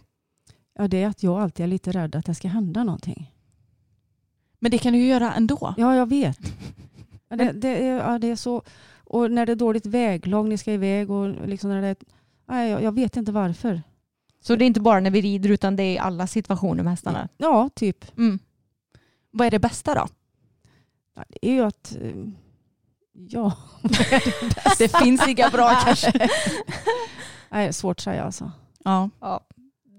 [0.79, 3.31] Ja, det är att jag alltid är lite rädd att det ska hända någonting.
[4.59, 5.73] Men det kan du ju göra ändå.
[5.77, 6.39] Ja, jag vet.
[7.37, 8.63] Ja, Det, det, är, ja, det är så.
[9.03, 11.95] Och när det är dåligt väglag, ni ska iväg och liksom när det är,
[12.47, 13.81] nej, jag, jag vet inte varför.
[14.41, 16.93] Så det är inte bara när vi rider utan det är i alla situationer med
[16.93, 17.29] hästarna?
[17.37, 18.17] Ja, typ.
[18.17, 18.39] Mm.
[19.31, 20.07] Vad är det bästa då?
[21.15, 22.15] Ja, det är ju att, eh,
[23.13, 23.53] ja,
[24.77, 26.29] Det finns inga bra kanske.
[27.49, 28.51] nej, svårt att säga alltså.
[28.83, 29.09] Ja.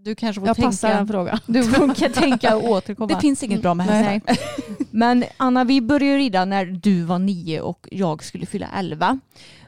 [0.05, 0.69] Du kanske får Jag tänka.
[0.69, 1.39] passar den frågan.
[1.47, 3.07] Du får tänka och återkomma.
[3.15, 4.23] Det finns inget bra med hästar.
[4.27, 4.39] Nej.
[4.91, 9.19] Men Anna, vi började rida när du var nio och jag skulle fylla elva.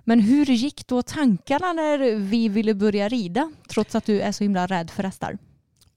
[0.04, 3.52] Men hur gick då tankarna när vi ville börja rida?
[3.68, 5.38] Trots att du är så himla rädd för hästar.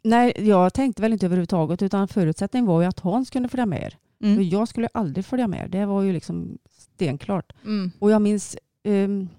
[0.04, 3.82] Nej, jag tänkte väl inte överhuvudtaget utan förutsättningen var ju att Hans kunde följa med
[3.84, 3.97] er.
[4.19, 4.49] För Mm.
[4.49, 5.69] jag skulle aldrig följa med.
[5.71, 7.54] Det var ju liksom stenklart.
[7.65, 7.91] Mm.
[7.99, 9.30] Och jag minns ehm,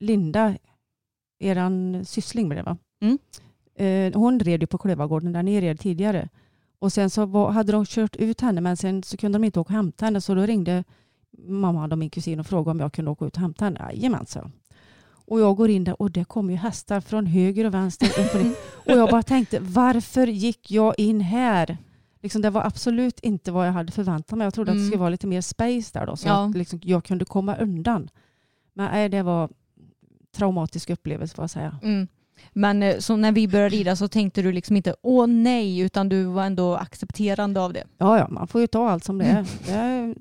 [0.00, 0.54] Linda,
[1.38, 2.76] eran syssling med det va?
[3.02, 3.18] Mm.
[3.74, 6.28] Eh, hon red ju på Klövargården där ni red tidigare.
[6.78, 9.60] Och sen så var, hade de kört ut henne men sen så kunde de inte
[9.60, 10.84] åka och hämta henne så då ringde
[11.38, 13.80] mamma och min kusin och frågade om jag kunde åka ut och hämta henne.
[13.92, 14.50] Jajamän, så.
[15.26, 18.08] Och jag går in där och det kommer ju hästar från höger och vänster.
[18.86, 21.78] Och, jag bara tänkte varför gick jag in här?
[22.22, 24.44] Liksom, det var absolut inte vad jag hade förväntat mig.
[24.46, 24.90] Jag trodde att det Mm.
[24.90, 26.44] skulle vara lite mer space där då så Ja.
[26.48, 28.08] att liksom, jag kunde komma undan.
[28.74, 29.48] Men nej, det var
[30.36, 31.78] traumatisk upplevelse får jag säga.
[31.82, 32.08] Mm.
[32.52, 36.08] Men eh, så när vi började rida så tänkte du liksom inte åh nej utan
[36.08, 37.84] du var ändå accepterande av det.
[37.98, 39.46] Ja, ja, man får ju ta allt som det är.
[39.66, 40.14] Det är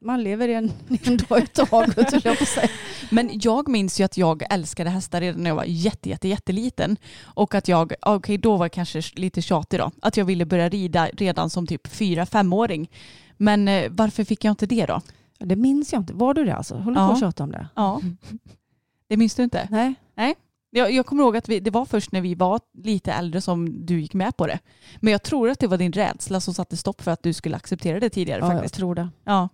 [0.00, 0.72] man lever en,
[1.04, 2.68] en dag i taget, höll jag på säga.
[3.10, 6.96] Men jag minns ju att jag älskade hästar redan när jag var jätte, jätte, jätteliten.
[7.22, 10.68] Och att jag, okej då var jag kanske lite tjatig då, att jag ville börja
[10.68, 12.90] rida redan som typ fyra, femåring.
[13.36, 15.00] Men eh, varför fick jag inte det då?
[15.38, 16.12] Det minns jag inte.
[16.12, 16.74] Var du det alltså?
[16.74, 17.06] Håller du Ja.
[17.08, 17.68] på att tjata om det?
[17.74, 18.00] Ja.
[19.08, 19.68] Det minns du inte?
[19.70, 20.34] Nej.
[20.78, 23.86] Jag, jag kommer ihåg att vi, det var först när vi var lite äldre som
[23.86, 24.58] du gick med på det.
[25.00, 27.56] Men jag tror att det var din rädsla som satte stopp för att du skulle
[27.56, 28.74] acceptera det tidigare Ja, jag faktiskt.
[28.74, 29.08] tror det.
[29.24, 29.48] Ja.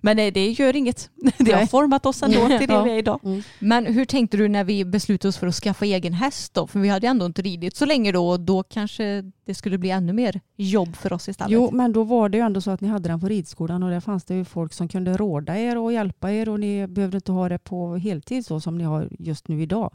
[0.00, 1.10] Men det, det gör inget.
[1.38, 2.82] Det har format oss ändå till det Ja.
[2.82, 3.20] vi är idag.
[3.58, 6.66] Men hur tänkte du när vi beslutade oss för att skaffa egen häst då?
[6.66, 9.78] För vi hade ju ändå inte ridit så länge då och då kanske det skulle
[9.78, 11.50] bli ännu mer jobb för oss istället.
[11.52, 13.90] Jo, men då var det ju ändå så att ni hade den på ridskolan och
[13.90, 17.16] där fanns det ju folk som kunde råda er och hjälpa er och ni behövde
[17.16, 19.94] inte ha det på heltid så som ni har just nu idag.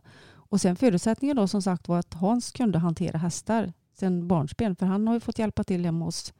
[0.50, 4.86] Och sen förutsättningen då som sagt var att Hans kunde hantera hästar sen barnsben för
[4.86, 6.34] han har ju fått hjälpa till hemma hos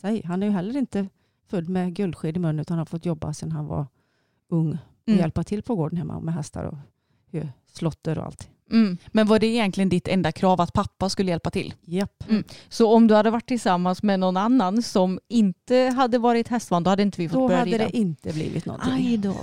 [0.00, 0.22] sig.
[0.24, 1.08] Han är ju heller inte
[1.46, 3.86] född med guldsked i munnen utan har fått jobba sedan han var
[4.48, 5.20] ung och Mm.
[5.20, 6.76] hjälpa till på gården hemma med hästar och
[7.66, 8.50] slotter och allt.
[8.70, 8.98] Mm.
[9.06, 11.74] Men var det egentligen ditt enda krav att pappa skulle hjälpa till?
[11.84, 12.24] Japp.
[12.68, 16.90] Så om du hade varit tillsammans med någon annan som inte hade varit hästvan då
[16.90, 17.84] hade inte vi fått Då börja hade rida.
[17.84, 18.92] det inte blivit någonting.
[18.92, 19.36] Aj då.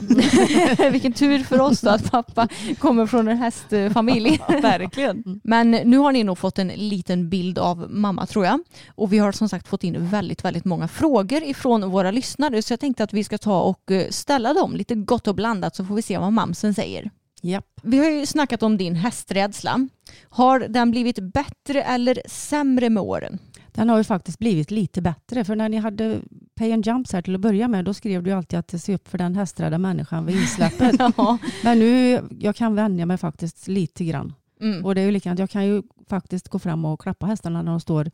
[0.92, 2.48] Vilken tur för oss då att pappa
[2.80, 4.42] kommer från en hästfamilj.
[4.62, 5.42] Verkligen.
[5.44, 8.60] Men nu har ni nog fått en liten bild av mamma tror jag.
[8.96, 12.62] Och vi har som sagt fått in väldigt, väldigt många frågor ifrån våra lyssnare.
[12.62, 15.76] Så jag tänkte att vi ska ta och eh, ställa dem lite gott och blandat
[15.76, 17.12] så får vi se vad mamsen säger.
[17.42, 17.66] Japp.
[17.84, 19.88] Vi har ju snackat om din hästrädsla.
[20.24, 23.40] Har den blivit bättre eller sämre med åren?
[23.78, 25.44] Den har ju faktiskt blivit lite bättre.
[25.44, 26.22] För när ni hade
[26.56, 28.94] Pay and Jumps här till att börja med, då skrev du alltid att det ser
[28.94, 30.96] upp för den hästrädda människan vid insläppet.
[31.18, 31.38] Ja.
[31.64, 34.34] Men nu, jag kan vänja mig faktiskt lite grann.
[34.62, 34.86] Mm.
[34.86, 37.72] Och det är ju likadant, jag kan ju faktiskt gå fram och klappa hästarna när
[37.72, 38.12] de står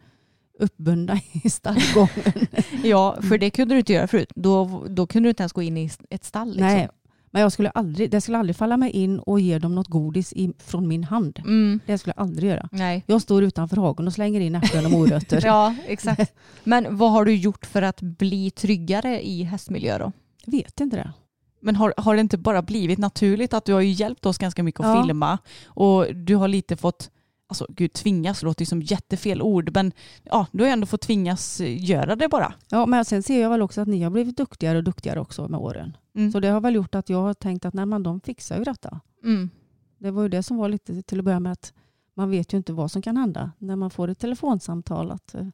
[0.59, 2.47] uppbundna i stallgången.
[2.83, 4.31] ja, för det kunde du inte göra förut.
[4.35, 6.47] Då, då kunde du inte ens gå in i ett stall.
[6.47, 6.67] Liksom.
[6.67, 6.89] Nej,
[7.33, 10.33] men jag skulle aldrig, det skulle aldrig falla mig in och ge dem något godis
[10.33, 11.39] i, från min hand.
[11.39, 11.79] Mm.
[11.85, 12.69] Det skulle jag aldrig göra.
[12.71, 13.03] Nej.
[13.07, 15.41] Jag står utanför hagen och slänger in äpplen och morötter.
[15.45, 16.33] Ja, exakt.
[16.63, 20.11] Men vad har du gjort för att bli tryggare i hästmiljö då?
[20.45, 21.13] Jag vet inte det.
[21.61, 24.63] Men har, har det inte bara blivit naturligt att du har ju hjälpt oss ganska
[24.63, 25.03] mycket att Ja.
[25.03, 27.09] filma och du har lite fått,
[27.53, 29.91] alltså gud tvingas låter ju som jättefel ord men
[30.23, 32.53] ja, du har ändå fått tvingas eh, göra det bara.
[32.69, 35.47] Ja, men sen ser jag väl också att ni har blivit duktigare och duktigare också
[35.47, 35.97] med åren.
[36.15, 36.31] Mm.
[36.31, 38.63] Så det har väl gjort att jag har tänkt att nej, men de fixar ju
[38.63, 38.99] detta.
[39.23, 39.49] Mm.
[39.97, 41.73] Det var ju det som var lite till att börja med att
[42.13, 45.47] man vet ju inte vad som kan hända när man får ett telefonsamtal att eh,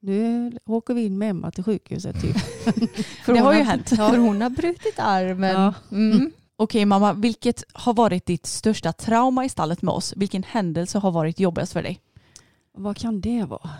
[0.00, 2.20] nu åker vi in med Emma till sjukhuset.
[2.20, 2.36] Typ.
[3.26, 3.88] Det har ju hänt.
[3.88, 5.60] För hon har brutit armen.
[5.60, 5.74] Ja.
[5.90, 6.32] Mm.
[6.56, 10.14] Okej mamma, vilket har varit ditt största trauma i stallet med oss?
[10.16, 12.00] Vilken händelse har varit jobbigast för dig?
[12.76, 13.70] Vad kan det vara?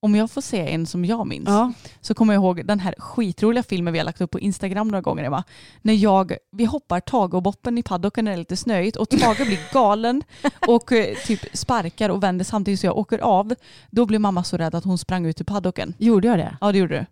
[0.00, 2.94] Om jag får se en som jag minns Ja, så kommer jag ihåg den här
[2.98, 5.44] skitroliga filmen vi har lagt upp på Instagram några gånger Emma.
[5.82, 9.10] När jag, vi hoppar Tage och Boppen i paddocken när det är lite snöigt och
[9.10, 10.22] Tage blir galen
[10.66, 13.54] och eh, typ sparkar och vänder samtidigt så jag åker av.
[13.90, 15.94] Då blir mamma så rädd att hon sprang ut ur paddocken.
[15.98, 16.56] gjorde jag det?
[16.60, 17.06] Ja det gjorde du.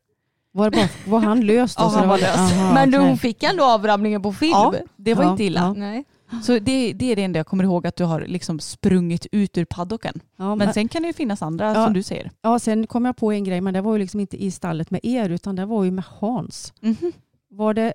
[0.52, 1.82] Var, bara, var han lös då?
[1.82, 2.36] Ja, Så han det var lös.
[2.36, 4.52] Aha, Men hon fick ändå avramlingen på film.
[4.52, 5.60] Ja, det var Ja, inte illa.
[5.60, 5.72] ja.
[5.72, 6.04] Nej.
[6.42, 9.58] Så det, det är det enda jag kommer ihåg att du har liksom sprungit ut
[9.58, 10.20] ur paddocken.
[10.36, 11.84] Ja, Men men, sen kan det ju finnas andra Ja.
[11.84, 12.30] som du säger.
[12.42, 14.90] ja, sen kom jag på en grej, men det var ju liksom inte i stallet
[14.90, 16.72] med er, utan det var ju med Hans.
[16.80, 17.12] Mhm.
[17.48, 17.94] Var det,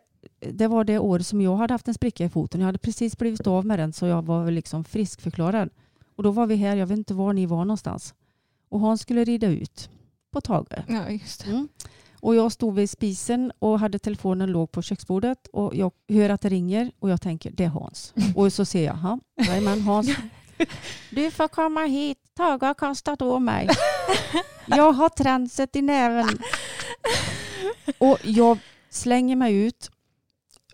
[0.52, 2.62] det var det år som jag hade haft en spricka i foten.
[2.62, 5.70] Jag hade precis blivit av med den, så jag var liksom friskförklarad.
[6.16, 8.14] Och då var vi här, jag vet inte var ni var någonstans.
[8.70, 9.90] Och Hans skulle rida ut
[10.32, 10.68] på Tage.
[10.88, 11.50] Ja, just det.
[11.52, 11.68] Mm.
[12.20, 16.42] Och jag stod vid spisen och hade telefonen låg på köksbordet och jag hör att
[16.42, 18.14] det ringer och jag tänker det är Hans.
[18.36, 18.98] Och så ser jag,
[19.36, 20.10] ja, men Hans.
[21.12, 23.70] Du får komma hit, Tage har kastat av mig.
[24.68, 26.38] Jag har transet i näven.
[27.98, 28.58] Och jag
[28.90, 29.92] slänger mig ut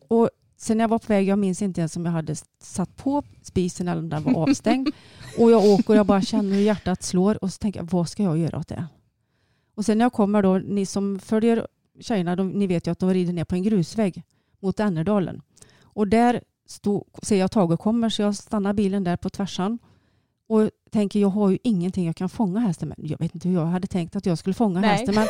[0.08, 2.96] och sen när jag var på väg, jag minns inte ens om jag hade satt
[2.96, 4.90] på spisen eller om den var avstängd.
[5.38, 8.10] Och jag åker och jag bara känner hur hjärtat slår och så tänker jag, vad
[8.10, 8.86] ska jag göra åt det?
[9.76, 11.68] Och sen när jag kommer då, ni som följer
[12.00, 14.24] tjejerna, de, ni vet ju att de rider ner på en grusvägg
[14.60, 15.42] mot Ennerdalen.
[15.82, 19.80] Och där stod, ser jag Tage kommer så jag stannar bilen där på tvärsan
[20.48, 22.98] och tänker jag har ju ingenting jag kan fånga hästen med.
[23.02, 24.90] Jag vet inte hur jag hade tänkt att jag skulle fånga Nej.
[24.90, 25.28] hästen men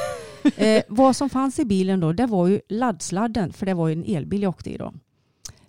[0.78, 3.94] eh, vad som fanns i bilen då det var ju laddsladden för det var ju
[3.94, 4.94] en elbil jag åkte i då.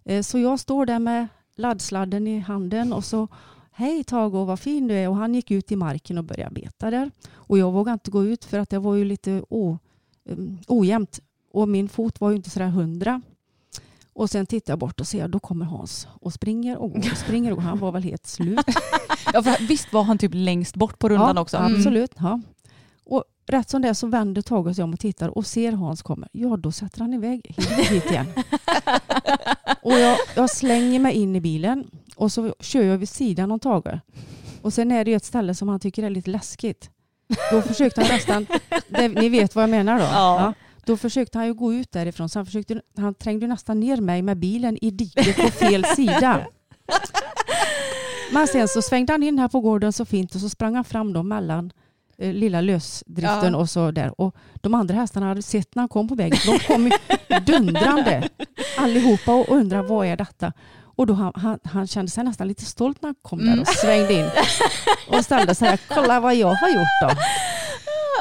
[0.05, 3.29] Eh, så jag står där med laddsladden i handen och så
[3.77, 5.09] Hej Tage, vad fin du är.
[5.09, 7.11] Och han gick ut i marken och började beta där.
[7.33, 9.79] Och jag vågade inte gå ut för att det var ju lite o,
[10.25, 11.21] um, ojämnt.
[11.53, 13.23] Och min fot var ju inte sådär hundra.
[14.13, 17.19] Och sen tittar jag bort och ser, då kommer Hans och springer och går och
[17.19, 17.63] springer och.
[17.63, 18.61] Han var väl helt slut.
[19.33, 21.57] Ja, för visst var han typ längst bort på rundan ja, också?
[21.57, 21.75] Mm.
[21.75, 22.13] Absolut.
[22.19, 22.41] Ja.
[23.05, 26.03] Och rätt som det är så vänder Tage sig om och tittar och ser Hans
[26.03, 26.29] kommer.
[26.33, 28.27] Ja, då sätter han iväg hit, hit igen.
[29.83, 33.61] och jag, jag slänger mig in i bilen och så kör jag vid sidan om
[33.61, 33.98] Tage.
[34.62, 36.90] Och sen är det ju ett ställe som han tycker är lite läskigt.
[37.53, 38.46] Då försökte han nästan,
[38.88, 40.05] det, ni vet vad jag menar då?
[40.05, 40.55] Ja.
[40.87, 44.22] Då försökte han ju gå ut därifrån så han, försökte, han trängde nästan ner mig
[44.22, 46.40] med bilen i diket på fel sida.
[48.33, 50.85] Men sen så svängde han in här på gården så fint och så sprang han
[50.85, 51.72] fram då mellan
[52.18, 53.57] eh, lilla lösdriften Ja.
[53.59, 54.20] och så där.
[54.20, 56.38] Och de andra hästarna hade sett när han kom på vägen.
[56.46, 56.90] De kom
[57.46, 58.29] dundrande
[58.79, 60.53] allihopa och undrade vad är detta?
[60.96, 63.61] Och då han, han, han kände sig nästan lite stolt när han kom där Mm.
[63.61, 64.26] och svängde in
[65.09, 65.78] och ställde sig där.
[65.94, 67.11] Kolla vad jag har gjort då.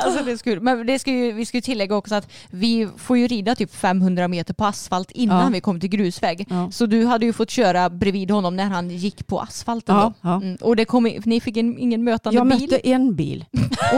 [0.05, 3.27] Alltså det skulle, men det ju, vi ska ju tillägga också att vi får ju
[3.27, 5.49] rida typ 500 meter på asfalt innan Ja.
[5.49, 6.47] vi kom till grusväg.
[6.49, 6.71] Ja.
[6.71, 10.29] Så du hade ju fått köra bredvid honom när han gick på asfalten Ja, då.
[10.29, 10.55] Mm.
[10.61, 12.61] Och det kom, ni fick en, ingen mötande Jag bil?
[12.61, 13.45] mötte en bil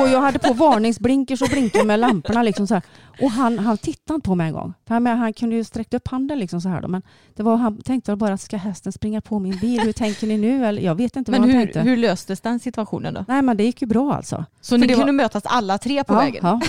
[0.01, 2.43] och jag hade på varningsblinkers och blinkade med lamporna.
[2.43, 2.83] Liksom så här.
[3.21, 4.73] Och han, han tittade inte på mig en gång.
[4.87, 6.87] För han, men han kunde ju sträcka upp handen liksom så här då.
[6.87, 7.01] Men
[7.35, 9.79] det var, han tänkte bara, ska hästen springa på min bil?
[9.81, 10.65] Hur tänker ni nu?
[10.65, 11.79] Eller, jag vet inte Men vad han hur, tänkte.
[11.81, 13.25] hur löstes den situationen då?
[13.27, 14.45] Nej men det gick ju bra alltså.
[14.61, 16.39] Så ni det var- kunde mötas alla tre på ja, vägen?
[16.43, 16.61] Ja.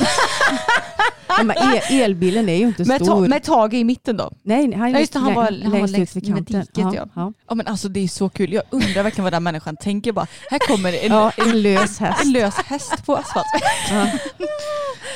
[1.28, 3.28] ja, men el, elbilen är ju inte ta, stor.
[3.28, 4.30] med Tage i mitten då?
[4.42, 6.60] nej, han, Ja, just det, han var- han var längst längs ut vid kanten.
[6.60, 7.06] diket, ja.
[7.14, 7.32] ja.
[7.48, 8.52] Ja, men alltså det är så kul.
[8.52, 10.26] Jag undrar verkligen vad den människan tänker bara.
[10.50, 12.22] Här kommer en, Ja, en lös häst.
[12.24, 13.46] en lös häst på asfalt.
[13.90, 14.06] Ja.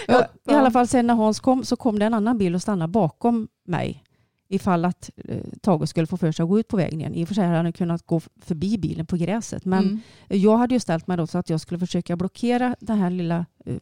[0.08, 2.62] Ja, I alla fall sen när Hans kom så kom det en annan bil och
[2.62, 4.04] stannade bakom mig
[4.48, 7.14] ifall att eh, Tage skulle få för sig att gå ut på vägen igen.
[7.14, 9.64] I och för sig hade han kunnat gå förbi bilen på gräset.
[9.64, 10.00] Men Mm.
[10.28, 13.46] jag hade ju ställt mig då så att jag skulle försöka blockera den här lilla...
[13.66, 13.76] eh,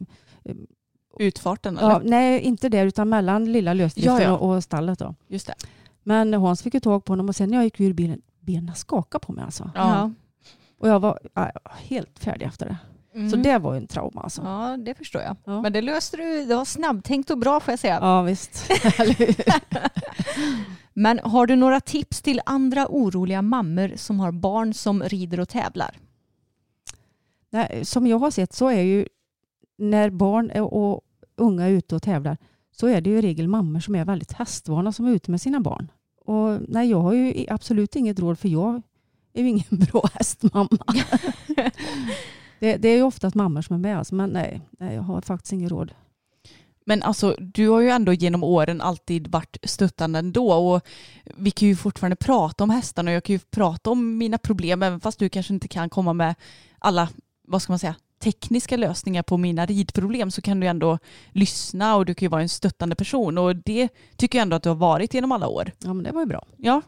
[1.18, 1.90] Utfarten eller?
[1.90, 4.37] ja, nej, inte där utan mellan lilla lösdriften Ja, ja.
[4.37, 4.98] Och, stallet.
[4.98, 5.14] Då.
[5.28, 5.54] Just det.
[6.02, 8.74] Men Hans fick ju tag på honom och sen när jag gick ur bilen, benen
[8.74, 9.70] skakade på mig alltså.
[9.74, 10.11] Ja.
[10.78, 12.76] Och jag var ja, jag var helt färdig efter det.
[13.18, 13.31] Mm.
[13.31, 14.42] Så det var ju en trauma alltså.
[14.42, 15.37] Ja, det förstår jag.
[15.44, 15.62] Ja.
[15.62, 17.98] Men det löste du, det var snabbtänkt och bra får jag säga.
[18.02, 18.70] Ja visst.
[20.92, 25.48] Men har du några tips till andra oroliga mammor som har barn som rider och
[25.48, 25.98] tävlar?
[27.50, 29.07] Nej, som jag har sett så är ju
[29.78, 31.00] när barn och
[31.37, 32.37] unga är ute och tävlar
[32.72, 35.40] så är det ju i regel mammor som är väldigt hästvana som är ute med
[35.40, 35.90] sina barn.
[36.24, 38.83] Och nej, jag har ju absolut inget råd för jag
[39.33, 40.94] är ju ingen bra hästmamma.
[42.58, 45.20] Det, det är ju oftast mammor som är med alltså, men nej, nej, jag har
[45.20, 45.92] faktiskt inget råd.
[46.88, 50.86] Men alltså du har ju ändå genom åren alltid varit stöttande ändå och
[51.24, 54.82] vi kan ju fortfarande prata om hästarna och jag kan ju prata om mina problem
[54.82, 56.34] även fast du kanske inte kan komma med
[56.78, 57.08] alla,
[57.48, 60.98] vad ska man säga, tekniska lösningar på mina ridproblem så kan du ändå
[61.32, 64.62] lyssna och du kan ju vara en stöttande person och det tycker jag ändå att
[64.62, 65.72] du har varit genom alla år.
[65.78, 66.46] Ja, men det var ju bra.
[66.56, 66.82] Ja,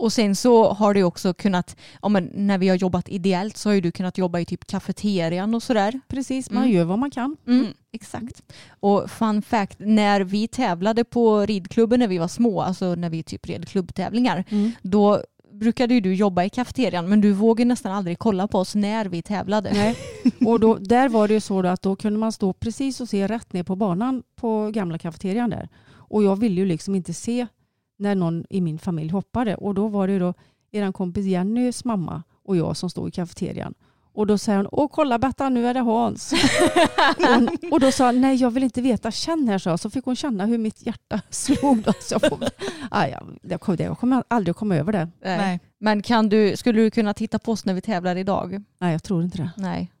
[0.00, 3.68] Och sen så har du också kunnat, ja, men när vi har jobbat ideellt så
[3.68, 6.00] har ju du kunnat jobba i typ kafeterian och sådär.
[6.08, 6.74] Precis, man Mm.
[6.76, 7.36] gör vad man kan.
[7.46, 7.72] Mm, Mm.
[7.92, 8.42] Exakt.
[8.80, 13.22] Och fun fact, när vi tävlade på ridklubben när vi var små, alltså när vi
[13.22, 14.72] typ red klubbtävlingar, Mm.
[14.82, 18.74] då brukade ju du jobba i kafeterian men du vågade nästan aldrig kolla på oss
[18.74, 19.70] när vi tävlade.
[19.72, 19.96] Nej.
[20.46, 23.26] Och då, där var det ju så att då kunde man stå precis och se
[23.26, 25.68] rätt ner på banan på gamla kafeterian där.
[25.92, 27.46] Och jag ville ju liksom inte se
[28.00, 29.54] när någon i min familj hoppade.
[29.54, 30.34] Och då var det då
[30.72, 33.74] er kompis Jennys mamma och jag som stod i kafeterian.
[34.12, 36.32] Och då säger hon, åh kolla Bettan nu är det Hans.
[37.18, 39.78] och, och då sa jag, nej jag vill inte veta, känn här så.
[39.78, 41.82] Så fick hon känna hur mitt hjärta slog.
[41.82, 41.92] Då.
[42.00, 42.38] Så jag, får,
[42.90, 45.08] aj, jag, kommer, jag kommer aldrig komma över det.
[45.22, 45.38] Nej.
[45.38, 45.60] Nej.
[45.78, 48.62] Men kan du, skulle du kunna titta på oss när vi tävlar idag?
[48.78, 49.50] Nej jag tror inte det.
[49.56, 49.92] Nej.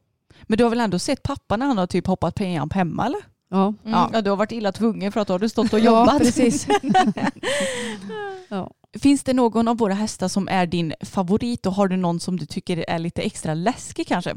[0.42, 3.20] Men du har väl ändå sett pappa när han har typ hoppat penjamp hemma eller?
[3.50, 3.74] Ja.
[3.84, 4.08] Mm.
[4.12, 4.22] ja.
[4.22, 6.12] Du har varit illa tvungen för att du har stått och jobbat.
[6.12, 6.66] Ja, precis.
[8.48, 8.70] ja.
[8.98, 12.36] Finns det någon av våra hästar som är din favorit och har du någon som
[12.36, 14.36] du tycker är lite extra läskig kanske?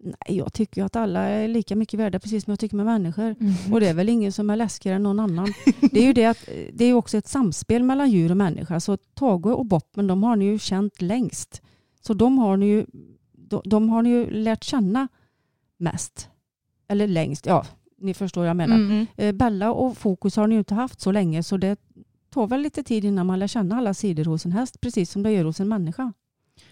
[0.00, 3.36] Nej, jag tycker att alla är lika mycket värda precis som jag tycker med människor.
[3.40, 3.72] Mm.
[3.72, 5.54] Och det är väl ingen som är läskigare än någon annan.
[5.92, 8.80] Det är ju det att det är också ett samspel mellan djur och människa.
[8.80, 11.62] Så Tage och Boppen de har ni ju känt längst.
[12.00, 12.86] Så de har ni ju,
[13.32, 15.08] de, de har ni ju lärt känna
[15.78, 16.28] mest.
[16.88, 17.64] Eller längst, ja
[18.00, 18.76] ni förstår vad jag menar.
[18.76, 19.06] Mm.
[19.16, 21.80] Eh, Bella och Fokus har ni ju inte haft så länge så det
[22.30, 25.22] tar väl lite tid innan man lär känna alla sidor hos en häst, precis som
[25.22, 26.12] det gör hos en människa.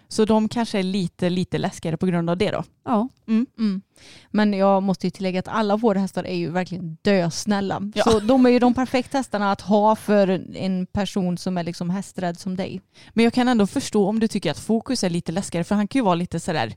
[0.09, 2.65] Så de kanske är lite, lite läskigare på grund av det då?
[2.85, 3.09] Ja.
[3.29, 3.47] Mm.
[3.59, 3.83] Mm.
[4.31, 7.91] Men jag måste ju tillägga att alla våra hästar är ju verkligen dösnälla.
[7.95, 8.05] Ja.
[8.05, 11.91] Så de är ju de perfekta hästarna att ha för en person som är liksom
[11.91, 12.81] hästrädd som dig.
[13.15, 15.89] Men jag kan ändå förstå om du tycker att Fokus är lite läskigare för han
[15.89, 16.75] kan ju vara lite sådär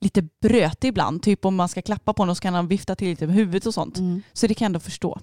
[0.00, 1.22] lite brötig ibland.
[1.22, 3.66] Typ om man ska klappa på honom så kan han vifta till lite med huvudet
[3.66, 3.98] och sånt.
[3.98, 4.22] Mm.
[4.32, 5.20] Så det kan jag ändå förstå.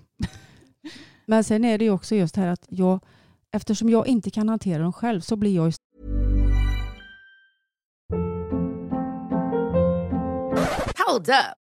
[1.26, 3.00] Men sen är det ju också just här att jag,
[3.52, 5.74] eftersom jag inte kan hantera dem själv så blir jag
[11.08, 11.65] Hold up.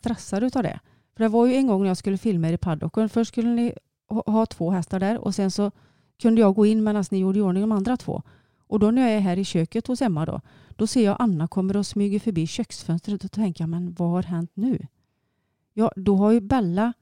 [0.00, 0.80] Stressad utav det.
[1.16, 3.08] För det var ju en gång när jag skulle filma er i paddocken.
[3.08, 3.74] Först skulle ni
[4.08, 5.70] ha två hästar där och sen så
[6.22, 8.22] kunde jag gå in medan ni gjorde i ordning de andra två.
[8.66, 10.40] Och då när jag är här i köket hos Emma då,
[10.76, 14.22] då ser jag Anna kommer och smyger förbi köksfönstret och tänker jag, men vad har
[14.22, 14.86] hänt nu?
[15.74, 16.92] Ja, då har ju Bella,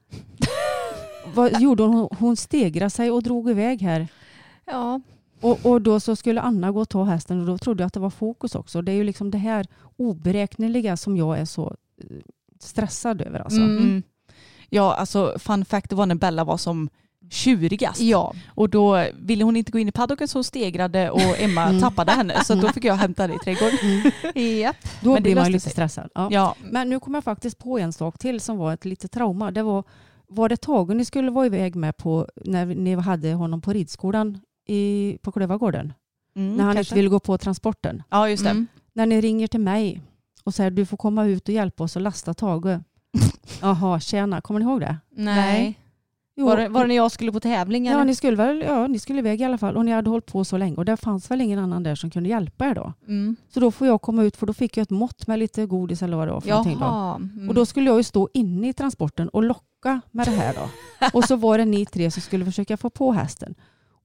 [1.35, 2.09] vad gjorde hon?
[2.19, 4.07] Hon stegrade sig och drog iväg här.
[4.65, 5.01] Ja.
[5.41, 7.93] Och, och då så skulle Anna gå och ta hästen och då trodde jag att
[7.93, 8.81] det var fokus också.
[8.81, 12.05] Det är ju liksom det här oberäkneliga som jag är så eh,
[12.59, 13.39] stressad över.
[13.39, 13.61] Alltså.
[13.61, 13.77] Mm.
[13.77, 14.03] mm.
[14.69, 16.89] Ja, alltså fun fact, det var när Bella var som
[17.29, 18.01] tjurigast.
[18.01, 18.33] Ja.
[18.47, 21.81] Och då ville hon inte gå in i paddocken så hon stegrade och Emma mm.
[21.81, 22.43] tappade henne.
[22.43, 23.77] Så då fick jag hämta henne i trädgården.
[23.81, 24.11] Mm.
[24.35, 24.75] Yep.
[25.01, 25.71] Då Men blir man lite sig.
[25.71, 26.09] stressad.
[26.15, 26.27] Ja.
[26.31, 26.55] ja.
[26.71, 29.51] Men nu kom jag faktiskt på en sak till som var ett litet trauma.
[29.51, 29.83] Det var,
[30.27, 34.39] var det Tage ni skulle vara iväg med på när ni hade honom på ridskolan
[34.67, 35.93] i, på Klövargården?
[36.35, 36.91] Mm, när han kanske.
[36.91, 38.03] inte ville gå på transporten.
[38.09, 38.49] Ja, just det.
[38.49, 38.67] Mm.
[38.93, 40.01] När ni ringer till mig
[40.49, 42.79] och säger du får komma ut och hjälpa oss att lasta Tage.
[43.61, 44.97] Jaha, tjena, kommer ni ihåg det?
[45.09, 45.79] Nej.
[46.35, 46.45] Jo.
[46.45, 47.85] Var, det, var det när jag skulle på tävling?
[47.85, 50.25] Ja, ni skulle väl, ja, ni skulle iväg i alla fall och ni hade hållit
[50.25, 52.93] på så länge och det fanns väl ingen annan där som kunde hjälpa er då.
[53.07, 53.35] Mm.
[53.53, 56.01] Så då får jag komma ut för då fick jag ett mått med lite godis
[56.01, 56.79] eller vad det var för någonting.
[56.79, 56.85] Då.
[56.85, 57.49] Mm.
[57.49, 60.69] Och då skulle jag ju stå inne i transporten och locka med det här då.
[61.13, 63.55] och så var det ni tre som skulle försöka få på hästen.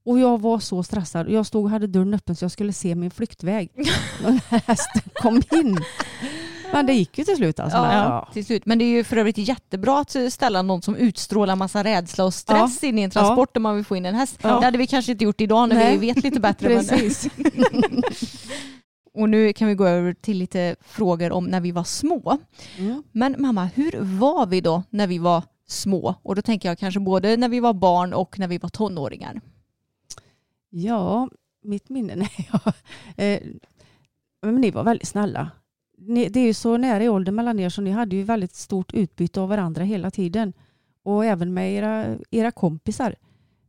[0.05, 1.29] Och jag var så stressad.
[1.29, 3.71] Jag stod och hade dörren öppen så jag skulle se min flyktväg.
[4.23, 5.77] När hästen kom in.
[6.73, 7.77] Men det gick ju till slut alltså.
[7.77, 8.65] Ja, ja, till slut.
[8.65, 12.33] Men det är ju för övrigt jättebra att ställa någon som utstrålar massa rädsla och
[12.33, 12.87] stress ja.
[12.87, 13.59] in i en transport ja.
[13.59, 14.39] om man vill få in en häst.
[14.41, 14.59] Ja.
[14.59, 15.97] Det hade vi kanske inte gjort idag när Nej.
[15.97, 16.67] vi vet lite bättre.
[16.89, 17.27] Precis.
[19.13, 22.37] och nu kan vi gå över till lite frågor om när vi var små.
[22.77, 23.03] Mm.
[23.11, 26.15] Men mamma, hur var vi då när vi var små?
[26.21, 29.41] Och då tänker jag kanske både när vi var barn och när vi var tonåringar.
[30.69, 31.29] Ja,
[31.63, 32.15] mitt minne?
[32.15, 32.73] Nej, ja.
[33.23, 33.39] Eh,
[34.41, 35.51] men ni var väldigt snälla.
[35.97, 38.55] Ni, det är ju så nära i ålder mellan er så ni hade ju väldigt
[38.55, 40.53] stort utbyte av varandra hela tiden.
[41.03, 43.15] Och även med era, era kompisar.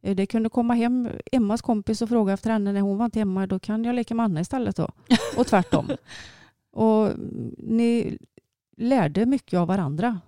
[0.02, 3.18] Eh, Det kunde komma hem Emmas kompis och fråga efter henne när hon var inte
[3.18, 3.46] hemma.
[3.46, 4.88] Då kan jag leka med Anna istället då.
[5.36, 5.86] Och tvärtom.
[6.72, 7.10] och
[7.58, 8.18] ni
[8.76, 10.20] lärde mycket av varandra.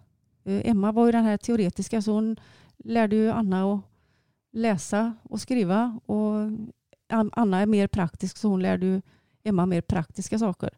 [0.45, 2.37] Eh, Emma var ju den här teoretiska så hon
[2.85, 3.81] lärde ju Anna att
[4.53, 5.99] läsa och skriva.
[6.07, 6.35] Och
[7.13, 9.03] An- Anna är mer praktisk så hon lärde ju
[9.45, 10.71] Emma mer praktiska saker.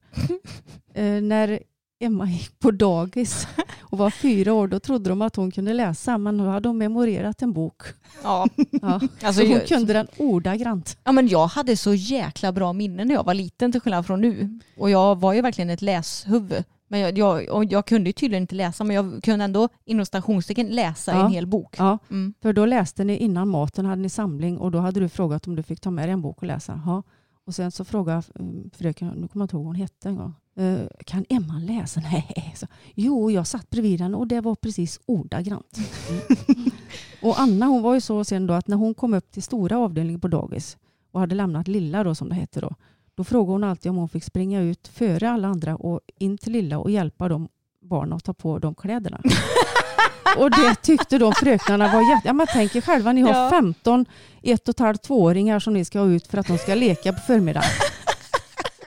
[0.94, 1.58] eh, när
[2.02, 3.46] Emma gick på dagis
[3.80, 6.78] och var fyra år då trodde de att hon kunde läsa men då hade hon
[6.78, 7.82] memorerat en bok.
[8.22, 8.46] Ja.
[8.82, 9.00] Ja.
[9.22, 10.98] Alltså, så hon kunde den ordagrant.
[11.04, 14.20] ja, men jag hade så jäkla bra minnen när jag var liten till skillnad från
[14.20, 14.58] nu.
[14.76, 16.64] Och jag var ju verkligen ett läshuvud.
[16.88, 21.12] Men jag, jag, jag kunde tydligen inte läsa men jag kunde ändå inom stationstecken läsa
[21.12, 21.24] Ja.
[21.26, 21.74] en hel bok.
[21.78, 22.34] Ja, Mm.
[22.42, 25.56] för då läste ni innan maten, hade ni samling och då hade du frågat om
[25.56, 26.82] du fick ta med dig en bok och läsa.
[26.86, 27.02] Ja.
[27.47, 30.16] Och sen så frågade mm, fröken, nu kommer jag inte ihåg vad hon hette en
[30.16, 30.34] gång.
[30.57, 32.01] Eh, kan Emma läsa?
[32.12, 32.55] Nej.
[32.57, 35.78] Så, jo, jag satt bredvid henne och det var precis ordagrant.
[36.09, 36.70] Mm.
[37.22, 39.78] och Anna hon var ju så sen då att när hon kom upp till stora
[39.78, 40.78] avdelningen på dagis
[41.12, 42.74] och hade lämnat lilla då som det hette då.
[43.14, 46.53] Då frågade hon alltid om hon fick springa ut före alla andra och in till
[46.53, 47.49] lilla och hjälpa de
[47.80, 49.20] barnen att ta på de kläderna.
[50.38, 52.28] Och det tyckte de fröknarna var jätte...
[52.28, 53.51] Ja, man tänker själva, ni har Ja.
[53.51, 54.07] 15
[54.42, 57.12] ett och ett halvt tvååringar som ni ska ha ut för att de ska leka
[57.12, 57.68] på förmiddagen.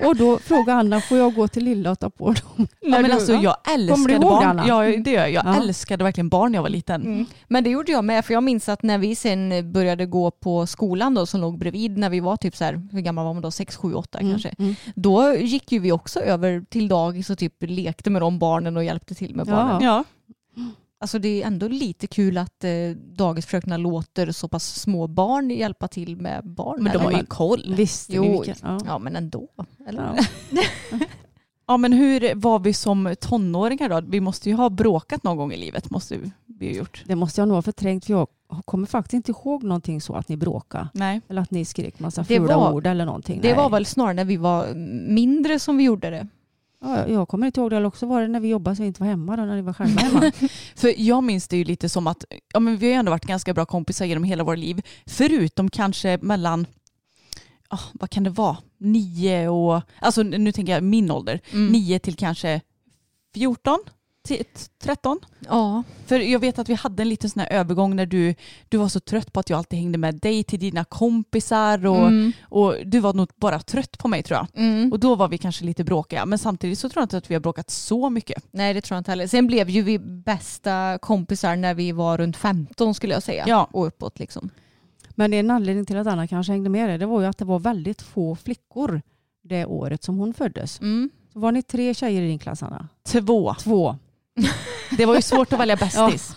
[0.06, 2.68] Och då frågade Anna, får jag gå till lilla och ta på dem?
[2.80, 4.62] Ja, men alltså, jag älskade ihåg, barn.
[4.68, 5.32] Ja, det gör jag.
[5.32, 5.56] Jag Ja.
[5.62, 7.02] älskade verkligen barn när jag var liten.
[7.02, 7.26] Mm.
[7.48, 10.68] Men det gjorde jag med för jag minns att när vi sen började gå på
[10.68, 13.42] skolan då som låg bredvid när vi var typ så här, hur gamla var man
[13.42, 14.50] då, 6, 7, 8 kanske.
[14.60, 14.76] Mm.
[14.96, 18.84] Då gick ju vi också över till dagis och typ lekte med de barnen och
[18.84, 19.52] hjälpte till med Ja.
[19.56, 19.82] barnen.
[19.84, 20.04] Ja.
[21.04, 25.88] Alltså det är ändå lite kul att eh, dagisfröknarna låter så pass små barn hjälpa
[25.88, 26.84] till med barn.
[26.84, 27.74] Men de har ju koll.
[27.78, 28.44] Visste Jo?
[28.62, 28.80] Ja.
[28.86, 29.48] Ja men ändå.
[29.88, 30.26] Eller?
[30.52, 30.60] Ja.
[31.68, 34.02] Ja, men hur var vi som tonåringar då?
[34.02, 35.90] Vi måste ju ha bråkat någon gång i livet.
[35.90, 37.04] Måste vi ha gjort.
[37.08, 38.28] Det måste jag nog ha förträngt för jag
[38.66, 40.88] kommer faktiskt inte ihåg någonting så att ni bråkade.
[40.94, 41.22] Nej.
[41.30, 43.40] Eller att ni skrek massa Det fula var- ord eller någonting.
[43.42, 43.58] Det Nej.
[43.58, 44.74] var väl snarare när vi var
[45.14, 46.28] mindre som vi gjorde det.
[46.84, 47.78] Ja, jag kommer inte ihåg det.
[47.78, 49.62] Eller också var det när vi jobbade så vi inte var hemma då, när ni
[49.62, 50.32] var själva hemma.
[50.76, 53.26] För jag minns det ju lite som att ja, men vi har ju ändå varit
[53.26, 54.82] ganska bra kompisar genom hela våra liv.
[55.06, 56.66] Förutom kanske mellan,
[57.68, 61.68] ah, vad kan det vara, nio och, alltså nu tänker jag min ålder, Mm.
[61.72, 62.62] nio till kanske
[63.34, 63.94] 14, till
[64.80, 65.20] 13.
[65.40, 65.84] Ja.
[66.06, 68.36] För jag vet att vi hade en liten sån här övergång när du,
[68.70, 72.08] du var så trött på att jag alltid hängde med dig till dina kompisar och,
[72.08, 72.32] Mm.
[72.44, 74.48] och du var nog bara trött på mig tror jag.
[74.64, 74.92] Mm.
[74.92, 76.26] Och då var vi kanske lite bråkiga.
[76.26, 78.44] Men samtidigt så tror jag inte att vi har bråkat så mycket.
[78.52, 79.28] Nej det tror jag inte heller.
[79.28, 83.44] Sen blev ju vi bästa kompisar när vi var runt 15 skulle jag säga.
[83.48, 83.68] Ja.
[83.72, 84.50] Och uppåt liksom.
[85.16, 87.46] Men en anledning till att Anna kanske hängde med det, det var ju att det
[87.46, 89.02] var väldigt få flickor
[89.44, 90.80] det året som hon föddes.
[90.82, 91.10] Mm.
[91.34, 92.88] Så var ni tre tjejer i din klass Anna?
[93.08, 93.56] Två.
[93.60, 93.96] Två.
[94.98, 96.36] Det var ju svårt att välja bästis.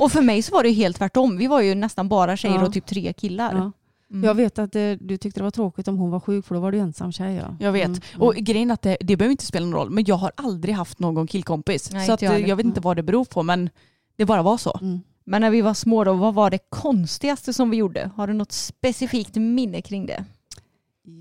[0.00, 1.36] Och för mig så var det ju helt tvärtom.
[1.36, 2.66] Vi var ju nästan bara tjejer Ja.
[2.66, 3.54] och typ tre killar.
[3.54, 3.72] Ja.
[4.10, 4.24] Mm.
[4.24, 6.60] Jag vet att eh, du tyckte det var tråkigt om hon var sjuk för då
[6.60, 7.34] var du ensam tjej.
[7.34, 7.56] Ja.
[7.60, 7.86] Jag vet.
[7.86, 8.00] Mm.
[8.18, 9.90] Och grejen är att det, det behöver inte spela någon roll.
[9.90, 11.90] Men jag har aldrig haft någon killkompis.
[11.92, 12.48] Nej, så att, jag heller.
[12.48, 13.42] jag vet inte vad det beror på.
[13.42, 13.70] Men
[14.16, 14.78] det bara var så.
[14.82, 15.00] Mm.
[15.24, 18.10] Men när vi var små då, vad var det konstigaste som vi gjorde?
[18.16, 20.24] Har du något specifikt minne kring det?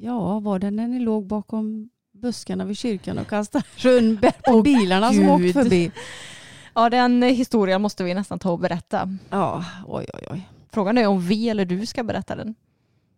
[0.01, 1.89] Ja, var det när ni låg bakom
[2.21, 5.53] buskarna vid kyrkan och kastade rönnbär på bilarna som åkte Gud.
[5.53, 5.91] förbi?
[6.73, 9.17] Ja den historien måste vi nästan ta och berätta.
[9.29, 10.49] Ja, oj oj oj.
[10.71, 12.55] Frågan är om vi eller du ska berätta den.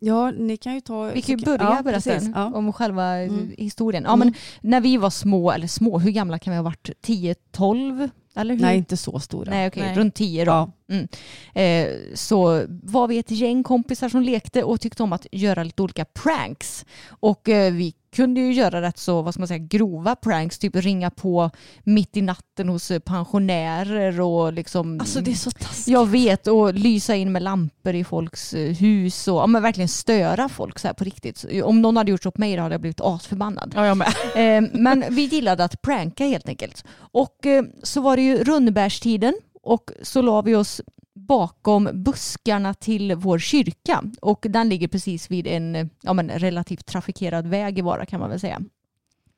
[0.00, 1.02] Ja, ni kan ju ta...
[1.04, 2.22] Vi kan ju börja ja, berätta precis.
[2.22, 2.44] den Ja.
[2.54, 3.54] om själva Mm.
[3.58, 4.02] historien.
[4.06, 4.28] Ja, Mm.
[4.28, 4.34] men
[4.70, 6.90] när vi var små, eller små, hur gamla kan vi ha varit?
[7.02, 8.10] 10-12?
[8.36, 8.60] Eller hur?
[8.62, 9.50] Nej, inte så stora.
[9.50, 9.96] Nej okej, Nej.
[9.96, 10.70] runt 10 då.
[10.86, 11.60] Ja.
[11.62, 15.82] Eh, så var vi ett gäng kompisar som lekte och tyckte om att göra lite
[15.82, 16.84] olika pranks.
[17.08, 20.76] Och eh, vi kunde ju göra rätt så, vad ska man säga, grova pranks, typ
[20.76, 21.50] ringa på
[21.84, 25.88] mitt i natten hos pensionärer och liksom Alltså det är så taskigt.
[25.88, 29.88] jag vet och lysa in med lampor i folks eh, hus och ja, men verkligen
[29.88, 31.44] störa folk så här på riktigt.
[31.64, 33.72] Om någon hade gjort så på mig då hade jag blivit asförbannad.
[33.76, 34.08] Ja, jag med.
[34.34, 36.84] Eh, men vi gillade att pranka helt enkelt.
[36.98, 40.80] Och eh, så var det ju rundbärstiden och så la vi oss
[41.18, 47.46] bakom buskarna till vår kyrka och den ligger precis vid en ja, men relativt trafikerad
[47.46, 48.60] väg i Vara kan man väl säga.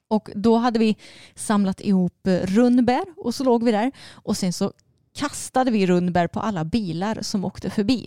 [0.08, 0.96] Och då hade vi
[1.34, 4.72] samlat ihop rundbär och så låg vi där och sen så
[5.14, 8.06] kastade vi rundbär på alla bilar som åkte förbi.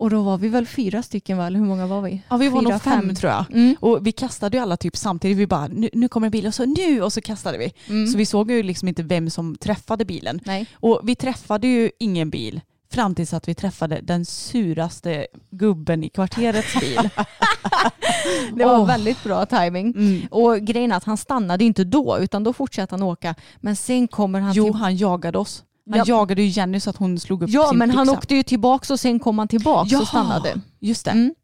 [0.00, 1.46] Och då var vi väl fyra stycken va?
[1.46, 2.22] Eller hur många var vi?
[2.28, 3.14] Ja, vi var Fyra, nog fem, fem.
[3.14, 3.44] tror jag.
[3.52, 3.76] Mm.
[3.80, 5.36] Och vi kastade ju alla typ samtidigt.
[5.38, 7.72] Vi bara, nu, nu kommer en bil och så nu och så kastade vi.
[7.88, 8.06] Mm.
[8.06, 10.40] Så vi såg ju liksom inte vem som träffade bilen.
[10.44, 10.66] Nej.
[10.74, 12.60] Och vi träffade ju ingen bil
[12.92, 16.96] fram tills att vi träffade den suraste gubben i kvarterets bil.
[18.54, 18.86] Det var Åh.
[18.86, 19.86] väldigt bra timing.
[19.96, 20.22] Mm.
[20.30, 23.34] Och grejen är att han stannade inte då utan då fortsatte han åka.
[23.60, 24.74] Men sen kommer han Jo, till...
[24.74, 25.64] han jagade oss.
[25.90, 26.04] Han Ja.
[26.06, 28.18] jagade ju Jenny så att hon slog upp Ja sin men han byxa.
[28.18, 30.00] åkte ju tillbaks och sen kom han tillbaks Jaha.
[30.02, 30.60] och stannade.
[30.80, 31.10] Just det.
[31.10, 31.34] Mm.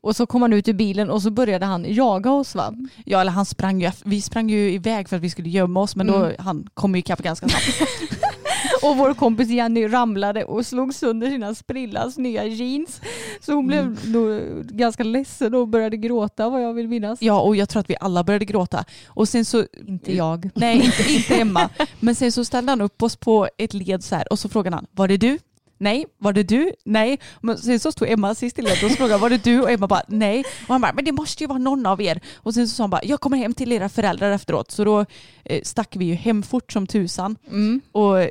[0.00, 2.74] Och så kom han ut ur bilen och så började han jaga oss va?
[3.04, 5.96] Ja eller han sprang ju, vi sprang ju iväg för att vi skulle gömma oss
[5.96, 6.34] men då Mm.
[6.38, 7.64] han kom ju ikapp ganska snabbt.
[8.82, 13.00] Och vår kompis Jenny ramlade och slog sönder sina sprillans nya jeans.
[13.40, 17.22] Så hon blev nog ganska ledsen och började gråta vad jag vill minnas.
[17.22, 18.84] ja och jag tror att vi alla började gråta.
[19.06, 20.50] Och sen så, Inte jag.
[20.54, 21.68] nej inte, inte Emma,
[22.00, 24.76] men sen så ställde han upp oss på ett led så här och så frågade
[24.76, 25.38] han, var det du?
[25.78, 26.72] Nej, var det du?
[26.84, 27.20] Nej.
[27.40, 29.60] Men sen så stod Emma sist i ledet och frågade var det du?
[29.60, 30.44] Och Emma bara nej.
[30.62, 32.20] Och han bara, men det måste ju vara någon av er.
[32.34, 34.70] Och sen så sa han bara, jag kommer hem till era föräldrar efteråt.
[34.70, 35.06] Så då
[35.44, 37.36] eh, stack vi ju hem fort som tusan.
[37.50, 37.80] Mm.
[37.92, 38.28] och eh,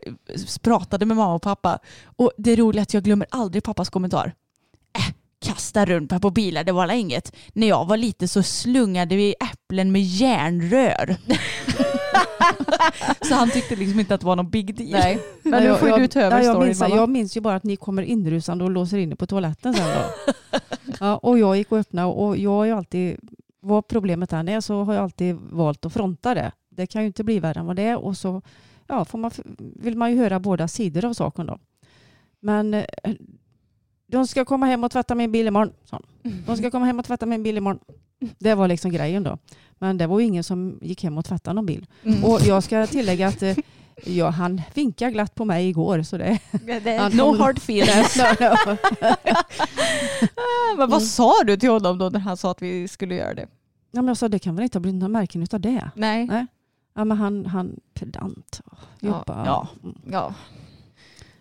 [0.61, 1.79] pratade med mamma och pappa.
[2.03, 4.33] Och det roliga är att jag glömmer aldrig pappas kommentar.
[5.53, 7.35] Kasta runt på bilar, det var väl inget.
[7.53, 11.15] När jag var lite så slungade vi äpplen med järnrör.
[13.27, 14.91] så han tyckte liksom inte att det var någon big deal.
[14.91, 17.63] Nej, men nu får jag, du ta över jag, minns, jag minns ju bara att
[17.63, 20.33] ni kommer inrusande och låser in er på toaletten sen då.
[20.99, 23.17] ja, och jag gick och öppnade och jag har ju alltid,
[23.59, 26.51] vad problemet än är så har jag alltid valt att fronta det.
[26.69, 28.41] Det kan ju inte bli värre än vad det är och så
[28.87, 31.59] ja, får man, vill man ju höra båda sidor av saken då.
[32.39, 32.83] Men eh,
[34.13, 35.73] de ska komma hem och tvätta min bil imorgon.
[35.89, 36.03] han.
[36.45, 37.79] De ska komma hem och tvätta min bil imorgon.
[38.39, 39.37] Det var liksom grejen då.
[39.79, 41.85] Men det var ju ingen som gick hem och tvättade någon bil.
[42.03, 42.23] Mm.
[42.23, 43.57] Och jag ska tillägga att eh,
[44.05, 46.03] ja, han vinkade glatt på mig igår.
[46.03, 46.39] Så det,
[46.99, 48.17] han No hard feelings.
[50.77, 53.47] Men vad sa du till honom då när han sa att vi skulle göra det?
[53.91, 55.91] Ja, men jag sa det kan väl inte ha blivit några märken av det.
[55.95, 56.25] Nej.
[56.25, 56.45] Nej.
[56.95, 58.61] Ja, men han, han pedant.
[58.99, 59.43] Jobba.
[59.45, 59.67] Ja.
[59.83, 59.95] Mm.
[60.11, 60.33] Ja.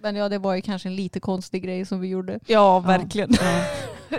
[0.03, 2.41] Men ja, det var ju kanske en lite konstig grej som vi gjorde.
[2.47, 3.31] Ja, verkligen.
[3.41, 3.65] Ja.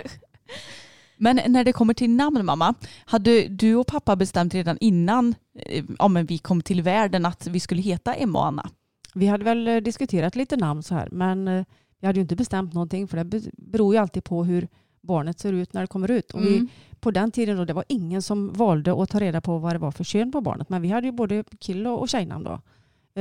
[1.16, 2.74] Men när det kommer till namn mamma,
[3.04, 7.46] hade du och pappa bestämt redan innan eh, ja, men vi kom till världen att
[7.46, 8.70] vi skulle heta Emma och Anna?
[9.14, 11.64] Vi hade väl eh, diskuterat lite namn så här, men eh,
[12.00, 14.68] vi hade ju inte bestämt någonting för det be- beror ju alltid på hur
[15.02, 16.30] barnet ser ut när det kommer ut.
[16.30, 16.68] Och vi, Mm.
[17.00, 19.78] på den tiden då, det var ingen som valde att ta reda på vad det
[19.78, 22.60] var för kön på barnet, men vi hade ju både kill och och tjejnamn då.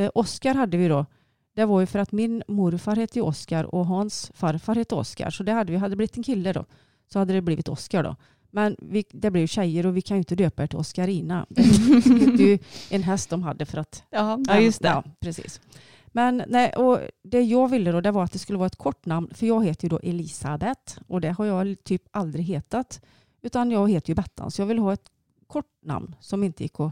[0.02, 1.06] Eh, Oskar hade vi då.
[1.54, 5.30] Det var ju för att min morfar hette Oskar och Hans farfar hette Oskar.
[5.30, 6.66] Så det hade vi, hade blivit en kille då
[7.08, 8.16] så hade det blivit Oskar då.
[8.52, 11.46] Men vi, det blev tjejer och vi kan ju inte döpa er till Oscarina.
[11.50, 14.40] Det hette ju en häst de hade för att Ja.
[14.48, 14.88] Ja, just det.
[14.88, 15.62] Ja, precis.
[16.08, 19.06] Men nej, och det jag ville då det var att det skulle vara ett kort
[19.06, 19.30] namn.
[19.34, 23.02] För jag heter ju då Elisabeth och det har jag typ aldrig hetat.
[23.42, 24.52] Utan jag heter ju Bettan.
[24.52, 25.12] Så jag vill ha ett
[25.48, 26.92] kort namn som inte gick att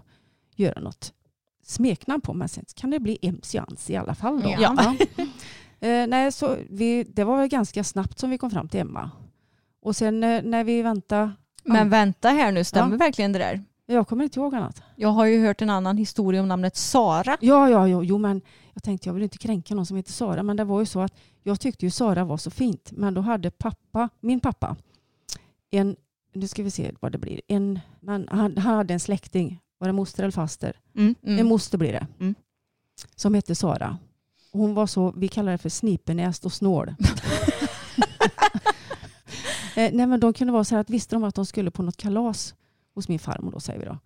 [0.55, 1.13] göra något
[1.71, 2.33] smeknamn på.
[2.33, 4.41] Men sen kan det bli MC Jans i alla fall.
[4.41, 4.55] Då.
[4.59, 4.95] Ja.
[5.83, 9.11] Eh, nej, så vi, det var ganska snabbt som vi kom fram till Emma.
[9.81, 11.31] Och sen eh, när vi väntade.
[11.63, 12.97] Men vänta här nu, stämmer Ja.
[12.97, 13.63] verkligen det där?
[13.85, 14.83] Jag kommer inte ihåg annat.
[14.95, 17.37] Jag har ju hört en annan historia om namnet Sara.
[17.41, 18.41] Ja, ja, ja, jo, men
[18.73, 20.99] jag tänkte jag vill inte kränka någon som heter Sara, men det var ju så
[21.01, 21.13] att
[21.43, 24.75] jag tyckte ju Sara var så fint, men då hade pappa, min pappa,
[25.71, 25.95] en,
[26.33, 29.87] nu ska vi se vad det blir, en, men han, han hade en släkting, var
[29.87, 30.73] det moster eller faster?
[30.95, 31.15] Mm.
[31.21, 32.35] En moster blir det, Mm.
[33.15, 33.97] som hette Sara.
[34.51, 36.87] Hon var så, vi kallar det för snipenäst och snål.
[39.75, 41.83] eh, nej men de kunde vara så här att visste de att de skulle på
[41.83, 42.55] något kalas
[42.95, 43.97] hos min farmor då säger vi då.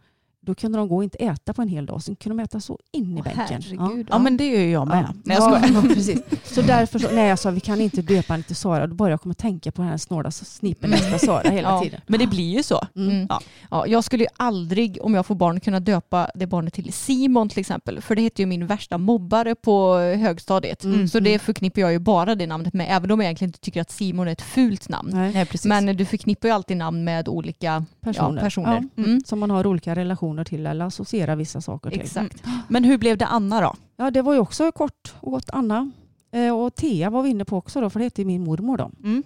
[0.46, 2.04] Då kunde de gå och inte äta på en hel dag.
[2.04, 3.44] Sen kunde de äta så in i Åh, bänken.
[3.50, 4.08] herregud.
[4.12, 5.06] Ja men det gör ju jag med.
[5.08, 5.14] Ja.
[5.26, 5.70] Nej, jag.
[5.76, 6.22] Ja, precis.
[6.44, 8.88] Så därför så, nej jag sa vi kan inte döpa henne till Sara.
[8.88, 11.82] Då började jag komma att tänka på den här snåla snipen nästa Sara hela Ja.
[11.84, 12.02] tiden.
[12.08, 12.88] Men det blir ju så.
[12.96, 13.10] Mm.
[13.10, 13.26] Mm.
[13.30, 13.40] Ja.
[13.72, 17.50] Ja, jag skulle ju aldrig, om jag får barn, kunna döpa det barnet till Simon
[17.50, 18.02] till exempel.
[18.02, 20.84] För det heter ju min värsta mobbare på högstadiet.
[20.84, 21.08] Mm.
[21.08, 23.82] Så det förknippar jag ju bara det namnet med, även om jag egentligen inte tycker
[23.82, 25.10] att Simon är ett fult namn.
[25.14, 25.32] Nej.
[25.34, 25.66] Nej, precis.
[25.66, 28.38] Men du förknippar ju alltid namn med olika Personer.
[28.38, 28.84] Ja, personer.
[28.96, 29.04] Ja.
[29.04, 29.22] Mm.
[29.26, 32.02] Som man har olika relationer till eller associerar vissa saker till.
[32.02, 32.44] Exakt.
[32.68, 33.76] Men hur blev det Anna då?
[33.96, 35.92] Ja det var ju också kort åt Anna.
[36.32, 38.92] Eh, och Thea var vi inne på också då, för det hette min mormor då.
[39.04, 39.24] Mm.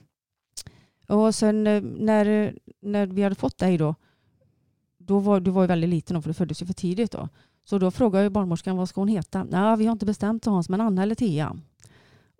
[1.07, 3.95] Och sen eh, när, när vi hade fått dig då,
[4.97, 7.29] då var, du var ju väldigt liten då, för du föddes ju för tidigt då.
[7.63, 9.43] Så då frågade ju barnmorskan vad ska hon heta?
[9.43, 11.55] Nej, vi har inte bestämt Hans, men Anna eller Thea.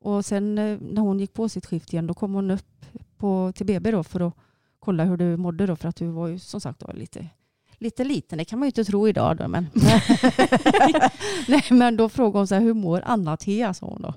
[0.02, 2.86] Och sen eh, när hon gick på sitt skift igen, då kom hon upp
[3.18, 4.34] på, till BB då för att
[4.80, 7.30] kolla hur du mådde då, för att du var ju som sagt då lite,
[7.80, 8.38] lite liten.
[8.38, 9.68] Det kan man ju inte tro idag då, men,
[11.48, 13.74] nej, men då frågade hon så här, hur mår Anna Thea?
[13.74, 14.14] sa hon då.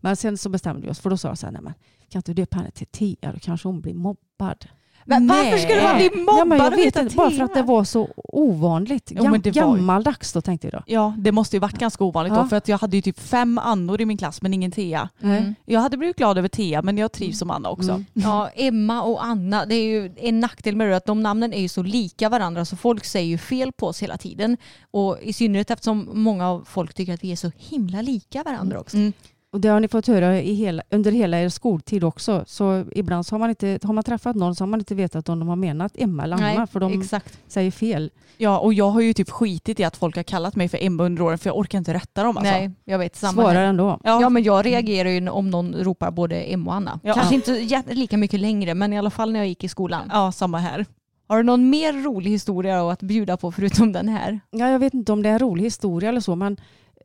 [0.00, 1.74] Men sen så bestämde vi oss, för då sa jag så här, nej men
[2.12, 4.66] kan inte döpa henne till Thea, då kanske hon blir mobbad.
[5.04, 5.60] Men varför Nej.
[5.62, 9.12] skulle man bli mobbad Ja, jag vet inte, bara för att det var så ovanligt.
[9.16, 10.82] Jo, men det var ju- Gammaldags då tänkte jag då.
[10.86, 12.42] Ja, det måste ju varit ganska ovanligt Ja.
[12.42, 15.08] då för att jag hade ju typ fem Annor i min klass men ingen Thea.
[15.22, 15.54] Mm.
[15.64, 17.90] Jag hade blivit glad över Thea men jag trivs som Anna också.
[17.90, 18.04] Mm.
[18.12, 21.60] Ja, Emma och Anna, det är ju en nackdel med det att de namnen är
[21.60, 24.56] ju så lika varandra så folk säger ju fel på oss hela tiden.
[24.90, 28.80] Och i synnerhet eftersom många av folk tycker att vi är så himla lika varandra
[28.80, 28.96] också.
[28.96, 29.12] Mm.
[29.52, 32.44] Och det har ni fått höra i hela, under hela er skoltid också.
[32.46, 35.28] Så ibland så har man, inte, har man träffat någon så har man inte vetat
[35.28, 37.38] om de har menat Emma eller Anna Nej, för de exakt.
[37.48, 38.10] säger fel.
[38.36, 41.02] Ja och jag har ju typ skitit i att folk har kallat mig för Emma
[41.02, 42.52] under åren för jag orkar inte rätta dem alltså.
[42.52, 43.16] Nej, jag vet.
[43.16, 43.64] Samma Svarar här.
[43.64, 44.00] ändå.
[44.04, 44.28] Ja.
[44.28, 47.00] men jag reagerar ju om någon ropar både Emma och Anna.
[47.02, 47.14] Ja.
[47.14, 50.10] Kanske inte lika mycket längre men i alla fall när jag gick i skolan.
[50.12, 50.86] Ja, samma här.
[51.28, 54.40] Har du någon mer rolig historia att bjuda på förutom den här?
[54.50, 56.56] Ja, jag vet inte om det är en rolig historia eller så men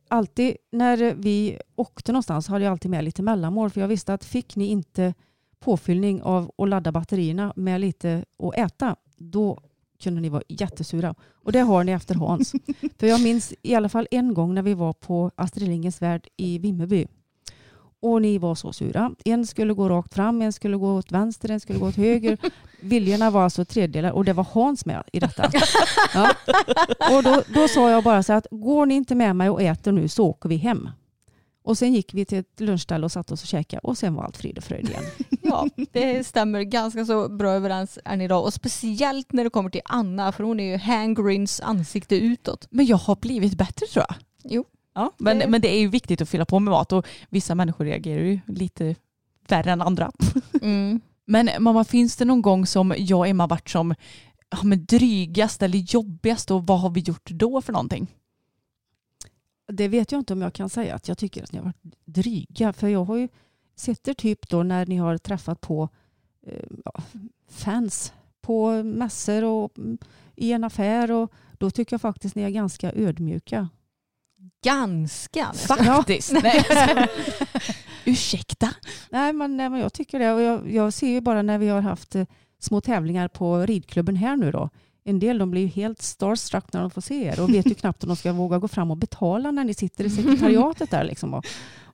[0.08, 4.24] alltid när vi åkte någonstans hade jag alltid med lite mellanmål för jag visste att
[4.24, 5.14] fick ni inte
[5.60, 9.60] påfyllning av att ladda batterierna med lite att äta då
[10.02, 11.14] kunde ni vara jättesura.
[11.34, 12.52] Och det har ni efter Hans.
[12.98, 16.28] för jag minns i alla fall en gång när vi var på Astrid Lindgrens Värld
[16.36, 17.06] i Vimmerby.
[18.02, 19.14] Och ni var så sura.
[19.24, 22.38] En skulle gå rakt fram, en skulle gå åt vänster, en skulle gå åt höger.
[22.80, 25.50] Viljorna var alltså tredelar och det var Hans med i detta.
[26.14, 26.30] Ja.
[27.16, 29.62] Och då, då sa jag bara så här att går ni inte med mig och
[29.62, 30.88] äter nu så åker vi hem.
[31.68, 34.24] Och sen gick vi till ett lunchställe och satte oss och käkade och sen var
[34.24, 35.02] allt frid och fröjd igen.
[35.42, 38.44] Ja, det stämmer ganska så bra överens än idag.
[38.44, 42.66] Och speciellt när det kommer till Anna, för hon är ju Hangryns ansikte utåt.
[42.70, 44.16] Men jag har blivit bättre tror jag.
[44.44, 44.64] Jo.
[44.98, 47.54] Ja, men, Det- men det är ju viktigt att fylla på med mat och vissa
[47.54, 48.94] människor reagerar ju lite
[49.48, 50.12] värre än andra.
[50.62, 51.00] Mm.
[51.24, 53.94] Men mamma, finns det någon gång som jag och Emma varit som
[54.50, 58.06] ja, men drygast eller jobbigast och vad har vi gjort då för någonting?
[59.72, 61.94] Det vet jag inte om jag kan säga att jag tycker att ni har varit
[62.04, 62.72] dryga.
[62.72, 63.28] För jag har ju
[63.76, 65.88] sett er typ då när ni har träffat på
[66.46, 66.68] eh,
[67.48, 69.98] fans på mässor och mm,
[70.36, 71.10] i en affär.
[71.12, 73.68] Och då tycker jag faktiskt ni är ganska ödmjuka.
[74.62, 75.52] Ganska.
[75.52, 76.32] Faktiskt.
[76.42, 76.64] Nej.
[78.04, 78.68] Ursäkta?
[79.10, 80.32] Nej men, nej, men jag tycker det.
[80.32, 82.26] Och jag, jag ser ju bara när vi har haft eh,
[82.58, 84.70] små tävlingar på ridklubben här nu då.
[85.04, 87.74] En del de blir ju helt starstruck när de får se er och vet ju
[87.74, 91.04] knappt om de ska våga gå fram och betala när ni sitter i sekretariatet där.
[91.04, 91.34] Liksom.
[91.34, 91.44] Och,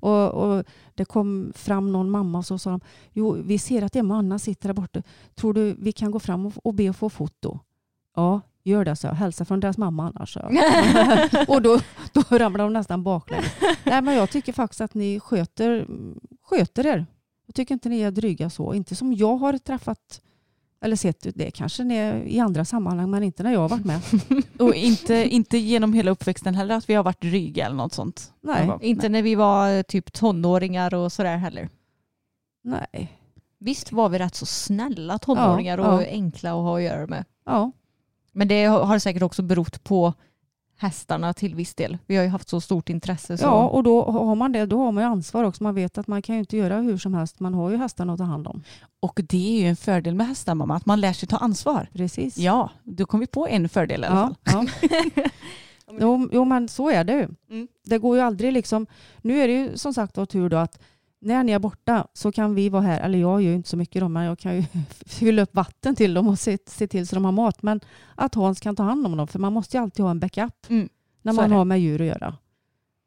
[0.01, 0.64] och, och
[0.95, 2.80] det kom fram någon mamma och så sa de,
[3.12, 5.03] jo vi ser att Emma och Anna sitter där borta.
[5.34, 7.59] Tror du vi kan gå fram och, och be att få foto?
[8.16, 9.08] Ja, gör det så.
[9.08, 10.36] Hälsa från deras mamma annars.
[11.48, 11.80] Och då,
[12.12, 13.52] då ramlar de nästan baklänges.
[13.84, 15.86] Nej men jag tycker faktiskt att ni sköter,
[16.42, 17.06] sköter er.
[17.46, 18.74] Jag tycker inte ni är dryga så.
[18.74, 20.20] Inte som jag har träffat
[20.84, 21.26] eller sett.
[21.34, 24.00] Det kanske ni är i andra sammanhang men inte när jag har varit med.
[24.58, 28.32] Och inte, inte genom hela uppväxten heller att vi har varit dryga eller något sånt.
[28.40, 31.68] Nej, Inte när vi var eh, typ tonåringar och sådär heller.
[32.64, 33.20] nej.
[33.58, 36.06] Visst var vi rätt så snälla tonåringar Ja, och ja.
[36.06, 37.24] enkla att ha att göra med.
[37.46, 37.72] Ja,
[38.35, 40.14] Men det har säkert också berott på
[40.76, 41.99] hästarna till viss del.
[42.07, 43.39] Vi har ju haft så stort intresse.
[43.39, 43.45] Så.
[43.45, 45.62] ja, och då har man det, då har man ju ansvar också.
[45.62, 47.41] Man vet att man kan ju inte göra hur som helst.
[47.41, 48.62] Man har ju hästarna att ta hand om.
[49.01, 51.89] Och det är ju en fördel med hästar mamma, att man lär sig ta ansvar.
[51.93, 52.39] Precis.
[52.39, 54.35] Ja, då kom vi på en fördel i alla fall.
[54.45, 54.66] Ja,
[55.14, 55.22] ja.
[56.01, 57.28] jo, jo, men så är det ju.
[57.51, 57.68] Mm.
[57.85, 58.87] Det går ju aldrig liksom.
[59.22, 60.78] Nu är det ju som sagt var tur då att
[61.25, 63.01] när ni är borta så kan vi vara här.
[63.01, 64.64] Eller jag gör ju inte så mycket då, men jag kan ju
[65.07, 67.62] fylla upp vatten till dem och se, se till så de har mat.
[67.62, 67.81] Men
[68.14, 70.55] att Hans kan ta hand om dem, för man måste ju alltid ha en backup
[70.68, 70.89] Mm.
[71.22, 72.37] när man har med djur att göra.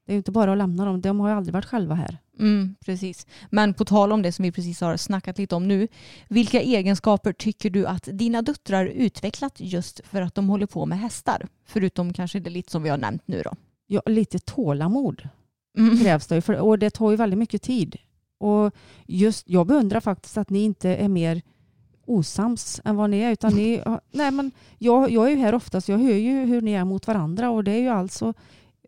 [0.05, 1.01] Det är ju inte bara att lämna dem.
[1.01, 2.17] De har ju aldrig varit själva här.
[2.39, 3.27] Mm, precis.
[3.49, 5.87] Men på tal om det som vi precis har snackat lite om nu.
[6.29, 10.99] Vilka egenskaper tycker du att dina döttrar utvecklat just för att de håller på med
[10.99, 11.47] hästar?
[11.65, 13.53] Förutom kanske det lite som vi har nämnt nu då.
[13.87, 15.29] Ja, lite tålamod
[15.77, 15.99] Mm.
[15.99, 17.95] krävs det ju, för, och det tar ju väldigt mycket tid.
[18.37, 18.73] Och
[19.05, 21.41] just, jag beundrar faktiskt att ni inte är mer
[22.05, 23.31] osams än vad ni är.
[23.31, 26.61] Utan ni, nej men jag, jag är ju här ofta så jag hör ju hur
[26.61, 28.33] ni är mot varandra och det är ju alltså,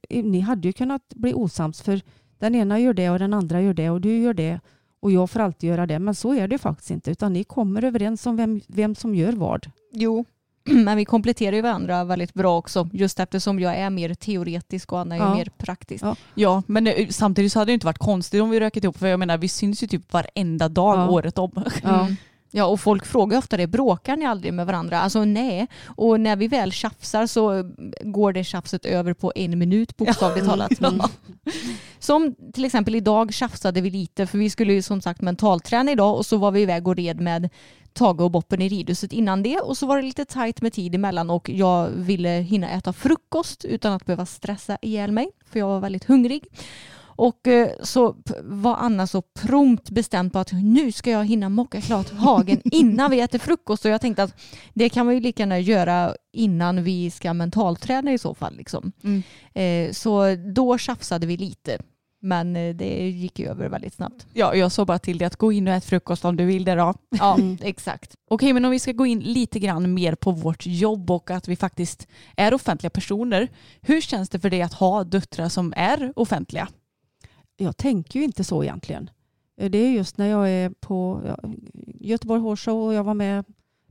[0.10, 2.02] ni hade ju kunnat bli osams för
[2.40, 4.60] den ena gör det och den andra gör det och du gör det
[5.00, 6.00] och jag får alltid göra det.
[6.00, 9.34] Men så är det faktiskt inte utan ni kommer överens om vem, vem som gör
[9.34, 9.72] vad.
[9.92, 10.26] Jo,
[10.86, 12.90] men vi kompletterar ju varandra väldigt bra också.
[12.94, 15.36] Just eftersom jag är mer teoretisk och Anna är Ja.
[15.36, 16.04] mer praktisk.
[16.04, 16.16] Ja.
[16.36, 19.08] Ja, men eh, samtidigt så hade det inte varit konstigt om vi rökat ihop för
[19.08, 21.10] jag menar vi syns ju typ varenda dag Ja.
[21.10, 21.52] året om.
[21.84, 22.02] Ja.
[22.02, 22.16] Mm.
[22.52, 25.02] Ja, och folk frågar ofta det, bråkar ni aldrig med varandra?
[25.02, 27.72] Alltså nej, och när vi väl tjafsar så
[28.04, 30.80] går det tjafset över på en minut bokstavligt talat.
[30.80, 31.00] Mm.
[32.00, 36.16] Som till exempel idag tjafsade vi lite för vi skulle ju som sagt mentalträna idag
[36.18, 37.50] och så var vi iväg och red med
[38.00, 40.96] Tage och Boppen i ridhuset innan det och så var det lite tajt med tid
[40.96, 45.68] emellan och jag ville hinna äta frukost utan att behöva stressa ihjäl mig för jag
[45.68, 46.44] var väldigt hungrig.
[47.02, 51.82] Och eh, så var Anna så prompt bestämd på att nu ska jag hinna mocka
[51.82, 53.86] klart hagen innan vi äter frukost.
[53.86, 54.42] Och jag tänkte att
[54.74, 58.56] det kan vi ju lika gärna göra innan vi ska mentalträna i så fall.
[58.56, 58.92] Liksom.
[59.04, 59.24] Mm.
[59.54, 61.78] Eh, så då tjafsade vi lite.
[62.22, 64.28] Men eh, det gick ju över väldigt snabbt.
[64.34, 66.64] Ja, jag sa bara till dig att gå in och ät frukost om du vill
[66.66, 66.94] det då.
[67.10, 68.16] Ja, exakt.
[68.30, 71.48] Okej, men om vi ska gå in lite grann mer på vårt jobb och att
[71.48, 72.08] vi faktiskt
[72.38, 73.48] är offentliga personer.
[73.82, 76.68] Hur känns det för dig att ha döttrar som är offentliga?
[77.58, 79.10] Jag tänker ju inte så egentligen.
[79.62, 81.22] Eh, Det är just när jag är på
[82.00, 83.46] Göteborg Horse Show och jag var med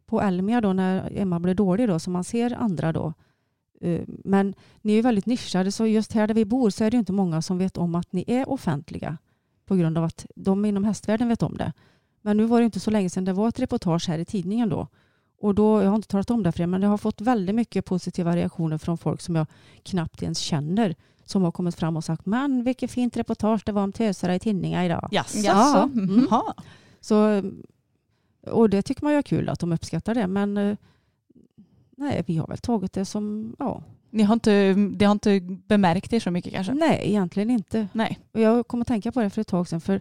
[0.06, 3.12] på Elmia då när Emma blev dålig då, så man ser andra då.
[3.80, 6.96] Eh, Men ni är väldigt nischade så just här där vi bor så är det
[6.96, 9.18] inte många som vet om att ni är offentliga
[9.66, 11.72] på grund av att de inom hästvärlden vet om det.
[12.22, 14.68] Men nu var det inte så länge sedan det var ett reportage här i tidningen
[14.68, 14.86] då.
[15.40, 17.54] Och då, jag har inte talat om det för er, men jag har fått väldigt
[17.54, 19.46] mycket positiva reaktioner från folk som jag
[19.82, 23.82] knappt ens känner som har kommit fram och sagt men vilket fint reportage det var
[23.82, 25.08] om tösare i tidningar idag.
[25.10, 25.38] Jaså?
[25.38, 25.78] Jaså?
[25.78, 26.26] Mm.
[27.00, 27.42] Så,
[28.46, 30.76] och det tycker man ju är kul att de uppskattar det men eh,
[31.98, 36.12] nej, vi har väl tagit det som, ja, Ni har inte, det har inte bemärkt
[36.12, 36.74] er så mycket kanske?
[36.74, 37.88] nej egentligen inte.
[37.92, 38.18] Nej.
[38.32, 40.00] Och jag kom att tänka på det för ett tag sedan för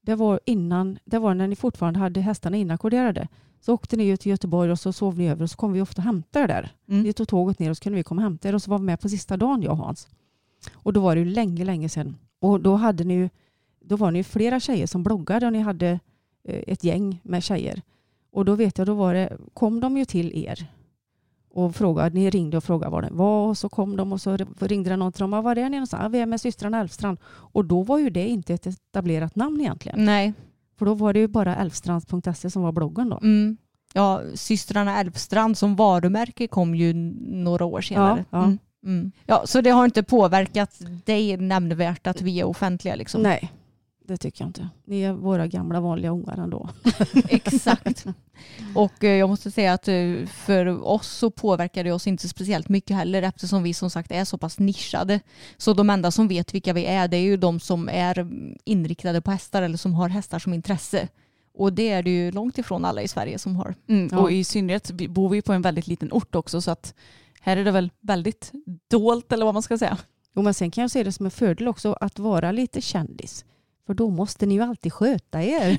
[0.00, 3.28] det var innan, det var när ni fortfarande hade hästarna inackorderade.
[3.60, 5.80] Så åkte ni ju till Göteborg och så sov ni över och så kom vi
[5.80, 6.72] ofta och hämtade er där.
[6.88, 7.02] Mm.
[7.02, 8.78] Vi tog tåget ner och så kunde vi komma och hämta er och så var
[8.78, 10.08] vi med på sista dagen jag och Hans.
[10.74, 12.16] Och då var det ju länge, länge sedan.
[12.40, 13.28] Och då hade ni ju,
[13.80, 16.00] då var ni ju flera tjejer som bloggade och ni hade
[16.44, 17.82] eh, ett gäng med tjejer.
[18.32, 20.66] Och då vet jag, då var det, kom de ju till er
[21.58, 24.36] och frågade, ni ringde och frågade var det var och så kom de och så
[24.60, 26.02] ringde det någon till dem, "Ja, var är ni någonstans?
[26.02, 27.18] "Ja, Vi är med systrarna Älvstrand.
[27.26, 30.04] Och då var ju det inte ett etablerat namn egentligen.
[30.04, 30.32] Nej.
[30.78, 33.18] För då var det ju bara älvstrands.se som var bloggen då.
[33.22, 33.56] Mm.
[33.92, 36.92] Ja, systrarna Älvstrand som varumärke kom ju
[37.28, 38.24] några år senare.
[38.30, 38.44] Ja, ja.
[38.44, 38.58] Mm.
[38.84, 39.12] Mm.
[39.26, 43.22] ja, så det har inte påverkat dig nämnvärt att vi är offentliga liksom?
[43.22, 43.52] Nej,
[44.08, 44.68] det tycker jag inte.
[44.84, 46.70] Ni är våra gamla vanliga ungar ändå.
[47.28, 48.06] Exakt.
[48.74, 52.68] Och eh, jag måste säga att eh, för oss så påverkar det oss inte speciellt
[52.68, 55.20] mycket heller eftersom vi som sagt är så pass nischade.
[55.56, 58.28] Så de enda som vet vilka vi är det är ju de som är
[58.64, 61.08] inriktade på hästar eller som har hästar som intresse.
[61.54, 63.74] Och det är det ju långt ifrån alla i Sverige som har.
[63.88, 64.08] Mm.
[64.12, 64.18] Ja.
[64.18, 66.94] Och i synnerhet bor vi på en väldigt liten ort också så att
[67.40, 68.52] här är det väl väldigt
[68.90, 69.98] dolt eller vad man ska säga.
[70.36, 73.44] Jo, men sen kan jag se det som en fördel också att vara lite kändis.
[73.88, 75.78] För då måste ni ju alltid sköta er.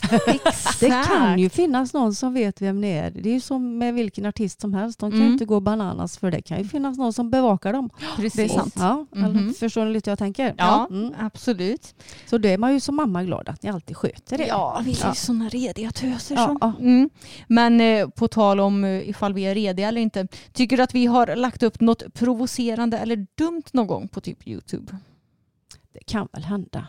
[0.79, 3.11] Det kan ju finnas någon som vet vem ni är.
[3.11, 4.99] Det är ju som med vilken artist som helst.
[4.99, 5.33] De kan ju Mm.
[5.33, 7.89] inte gå bananas för det kan ju finnas någon som bevakar dem.
[8.15, 8.33] Precis.
[8.33, 8.73] Det är sant.
[8.77, 9.25] Ja, Mhm.
[9.25, 10.55] eller, förstår ni lite hur jag tänker?
[10.57, 11.13] Ja, Mm.
[11.19, 11.95] absolut.
[12.25, 14.47] Så det är man ju som mamma glad att ni alltid sköter det.
[14.47, 15.13] Ja, vi är Ja.
[15.13, 16.35] sådana rediga töser.
[16.35, 16.73] Ja, ja.
[16.79, 17.09] Mm.
[17.47, 20.27] Men eh, på tal om eh, ifall vi är rediga eller inte.
[20.53, 24.47] Tycker du att vi har lagt upp något provocerande eller dumt någon gång på typ
[24.47, 24.97] YouTube?
[25.93, 26.87] Det kan väl hända.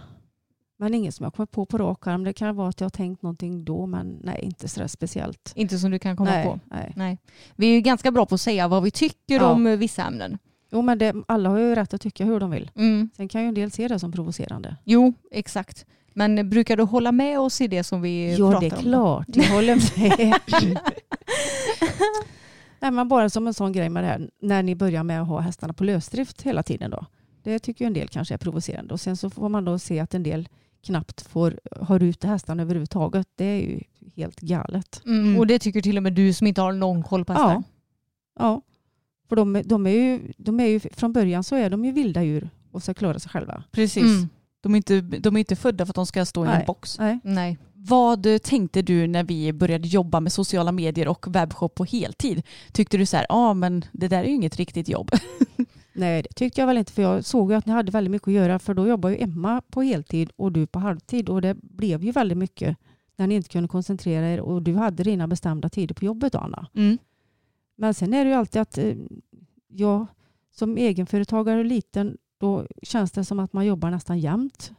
[0.80, 2.24] Men inget som jag kommer på på rak arm.
[2.24, 5.52] Det kan vara att jag har tänkt någonting då men nej, inte sådär speciellt.
[5.54, 6.60] Inte som du kan komma nej, på?
[6.64, 6.92] Nej.
[6.96, 7.18] Nej.
[7.56, 9.50] Vi är ju ganska bra på att säga vad vi tycker Ja.
[9.52, 10.38] om eh, vissa ämnen.
[10.72, 12.70] Jo, men det, alla har ju rätt att tycka hur de vill.
[12.74, 13.10] Mm.
[13.16, 14.76] Sen kan ju en del se det som provocerande.
[14.84, 15.86] Jo, exakt.
[16.14, 18.82] Men brukar du hålla med oss i det som vi Ja, pratar det är om?
[18.82, 19.26] klart.
[19.28, 20.38] Jag håller med.
[22.80, 25.28] Nej, men bara som en sån grej med det här, när ni börjar med att
[25.28, 27.06] ha hästarna på lösdrift hela tiden då.
[27.42, 28.94] Det tycker ju en del kanske är provocerande.
[28.94, 30.48] Och sen så får man då se att en del
[30.82, 33.28] knappt får ha ut hästarna överhuvudtaget.
[33.34, 33.80] Det är ju
[34.16, 35.02] helt galet.
[35.06, 35.38] Mm.
[35.38, 37.52] Och det tycker till och med du som inte har någon koll på hästar.
[37.52, 37.62] Ja.
[38.38, 38.62] Ja,
[39.28, 42.22] för de, de, är ju, de är ju, från början så är de ju vilda
[42.22, 43.64] djur och ska klara sig själva.
[43.70, 44.02] Precis.
[44.02, 44.28] Mm.
[44.60, 46.64] De, är inte, de är inte födda för att de ska stå i en Nej.
[46.66, 46.98] box.
[46.98, 47.18] Nej.
[47.22, 47.58] Nej.
[47.72, 52.42] Vad tänkte du när vi började jobba med sociala medier och webbshop på heltid?
[52.72, 55.10] Tyckte du så här, ja ah, men det där är ju inget riktigt jobb.
[56.00, 58.28] Nej, det tyckte jag väl inte för jag såg ju att ni hade väldigt mycket
[58.28, 61.54] att göra för då jobbar ju Emma på heltid och du på halvtid och det
[61.54, 62.76] blev ju väldigt mycket
[63.16, 66.66] när ni inte kunde koncentrera er och du hade dina bestämda tider på jobbet Anna.
[66.74, 66.98] Mm.
[67.76, 68.94] Men sen är det ju alltid att eh,
[69.68, 70.06] jag
[70.50, 74.72] som egenföretagare och liten då känns det som att man jobbar nästan jämt.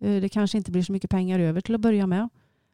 [0.00, 2.28] Eh, Det kanske inte blir så mycket pengar över till att börja med.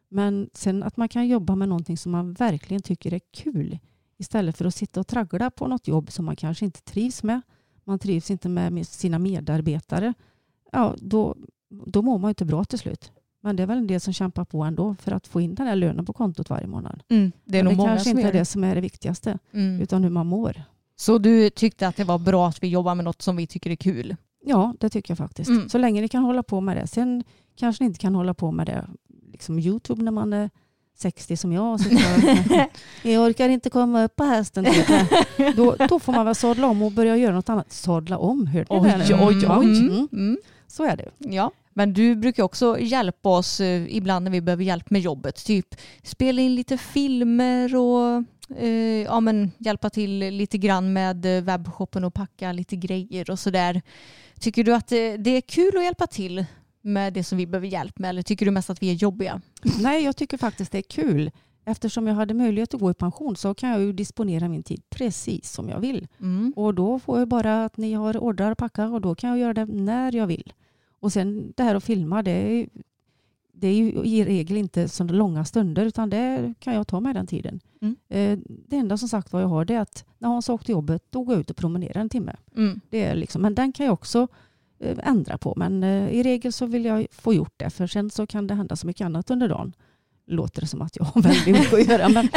[0.09, 3.79] Men sen att man kan jobba med någonting som man verkligen tycker är kul
[4.17, 7.41] istället för att sitta och traggla på något jobb som man kanske inte trivs med.
[7.83, 10.13] Man trivs inte med sina medarbetare.
[10.71, 11.35] Ja, då,
[11.69, 13.11] då mår man inte bra till slut.
[13.41, 15.67] Men det är väl en del som kämpar på ändå för att få in den
[15.67, 17.03] här lönen på kontot varje månad.
[17.09, 17.31] Mm.
[17.45, 19.81] Det är Men nog många kanske inte är det som är det viktigaste Mm.
[19.81, 20.63] utan hur man mår.
[20.95, 23.69] Så du tyckte att det var bra att vi jobbar med något som vi tycker
[23.69, 24.15] är kul?
[24.45, 25.49] Ja, det tycker jag faktiskt.
[25.49, 25.69] Mm.
[25.69, 26.87] Så länge ni kan hålla på med det.
[26.87, 27.23] Sen
[27.55, 28.87] kanske ni inte kan hålla på med det
[29.31, 30.49] liksom Youtube när man är
[30.95, 31.73] 60 som jag.
[31.73, 31.79] och-
[33.09, 34.65] jag orkar inte komma upp på hästen.
[34.65, 34.87] typ.
[35.55, 37.71] Då, då får man väl sadla om och börja göra något annat.
[37.71, 39.13] Sadla om, hörde ni Oj, det?
[39.15, 39.43] oj, oj.
[39.43, 39.79] Ja, Mm.
[39.89, 40.07] Mm.
[40.11, 40.37] Mm.
[40.67, 41.09] Så är det.
[41.17, 41.51] Ja.
[41.73, 45.45] Men du brukar också hjälpa oss eh, ibland när vi behöver hjälp med jobbet.
[45.45, 48.23] Typ spela in lite filmer och
[48.59, 48.69] eh,
[49.03, 53.81] ja, men hjälpa till lite grann med eh, webbshoppen och packa lite grejer och sådär.
[54.39, 56.45] Tycker du att det, det är kul att hjälpa till
[56.83, 59.41] med det som vi behöver hjälp med eller tycker du mest att vi är jobbiga?
[59.81, 61.31] Nej, jag tycker faktiskt det är kul.
[61.65, 64.81] Eftersom jag hade möjlighet att gå i pension så kan jag ju disponera min tid
[64.89, 66.07] precis som jag vill.
[66.19, 66.53] Mm.
[66.55, 69.39] Och då får jag bara att ni har ordrar att packa och då kan jag
[69.39, 70.53] göra det när jag vill.
[70.99, 72.67] Och sen det här att filma, det är,
[73.53, 77.15] det är ju i regel inte så långa stunder utan det kan jag ta med
[77.15, 77.59] den tiden.
[77.81, 77.95] Mm.
[78.09, 80.73] Eh, Det enda som sagt vad jag har det är att när Hans åker till
[80.73, 82.35] jobbet då går jag ut och promenerar en timme.
[82.55, 82.81] Mm.
[82.89, 84.27] Det är liksom, men den kan jag också
[85.03, 85.53] ändra på.
[85.57, 88.53] Men eh, i regel så vill jag få gjort det för sen så kan det
[88.53, 89.73] hända så mycket annat under dagen.
[90.27, 92.09] Låter det som att jag har väldigt mycket att göra.
[92.09, 92.29] Men,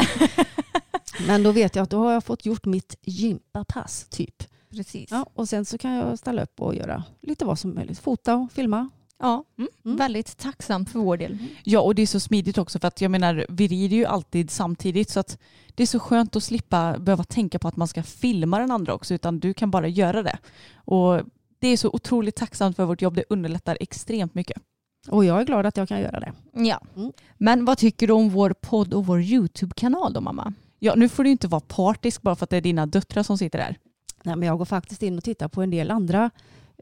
[1.26, 4.42] men då vet jag att då har jag fått gjort mitt gympapass typ.
[4.70, 5.10] Precis.
[5.10, 8.02] Ja, och sen så kan jag ställa upp och göra lite vad som helst.
[8.02, 8.88] Fota och filma.
[9.18, 9.96] Ja, Mm.
[9.96, 11.38] väldigt tacksamt för vår del.
[11.64, 14.50] Ja, och det är så smidigt också för att jag menar, vi rider ju alltid
[14.50, 15.38] samtidigt så att
[15.74, 18.94] det är så skönt att slippa behöva tänka på att man ska filma den andra
[18.94, 20.38] också utan du kan bara göra det.
[20.74, 21.20] Och
[21.66, 24.62] det är så otroligt tacksamt för vårt jobb, det underlättar extremt mycket.
[25.08, 26.32] Och jag är glad att jag kan göra det.
[26.52, 26.80] Ja.
[26.96, 27.12] Mm.
[27.38, 30.52] Men vad tycker du om vår podd och vår YouTube-kanal då mamma?
[30.78, 33.38] Ja, nu får du inte vara partisk bara för att det är dina döttrar som
[33.38, 33.78] sitter där.
[34.22, 36.30] Nej, men jag går faktiskt in och tittar på en del andra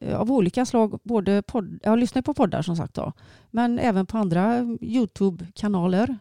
[0.01, 1.01] eh, av olika slag.
[1.05, 3.13] Både podd, jag lyssnar på poddar som sagt då,
[3.51, 6.19] men även på andra YouTube-kanaler.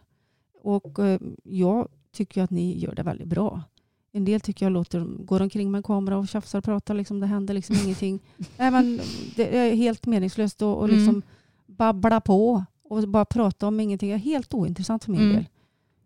[0.62, 3.62] Och eh, jag tycker att ni gör det väldigt bra.
[4.16, 6.94] En del tycker jag låter, går omkring med en kamera och tjafsar och pratar.
[6.94, 8.20] Liksom, det händer liksom ingenting.
[8.58, 9.00] Nej, men
[9.36, 10.96] det är helt meningslöst att och Mm.
[10.96, 11.22] liksom
[11.66, 14.08] babbla på och bara prata om ingenting.
[14.08, 15.34] Det är helt ointressant för min Mm.
[15.34, 15.46] del.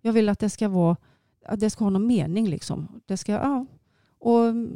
[0.01, 0.97] Jag vill att det ska vara
[1.47, 2.49] att det ska ha någon mening.
[2.49, 2.89] Liksom.
[3.07, 3.67] Det, ska, ja.
[4.19, 4.71] och mm,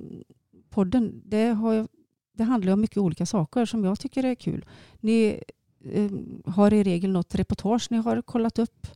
[0.71, 1.89] podden, det, har,
[2.33, 4.65] det handlar om mycket olika saker som jag tycker är kul.
[5.01, 5.41] Ni
[5.85, 6.11] eh,
[6.47, 8.87] har i regel något reportage ni har kollat upp.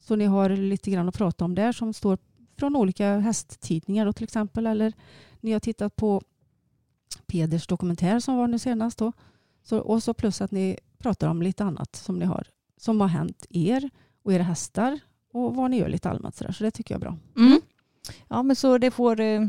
[0.00, 2.18] Så ni har lite grann att prata om där som står
[2.64, 4.66] från olika hästtidningar då, till exempel.
[4.66, 4.92] Eller
[5.40, 6.22] ni har tittat på
[7.26, 8.98] Peders dokumentär som var nu senast.
[8.98, 9.12] Då.
[9.62, 12.46] Så, och så plus att ni pratar om lite annat som ni har
[12.76, 13.90] som har hänt er
[14.22, 15.00] och era hästar
[15.32, 16.36] och vad ni gör lite allmänt.
[16.36, 17.16] Så, så det tycker jag är bra.
[17.36, 17.60] Mm.
[18.28, 19.46] Ja men så det får eh,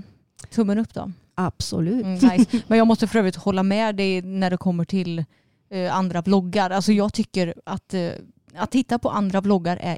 [0.49, 1.11] tummen upp då.
[1.35, 2.05] Absolut.
[2.05, 2.61] Mm, nice.
[2.67, 5.25] Men jag måste för övrigt hålla med dig när det kommer till
[5.69, 6.69] eh, andra vloggar.
[6.69, 8.11] Alltså jag tycker att, eh,
[8.55, 9.97] att titta på andra vloggar är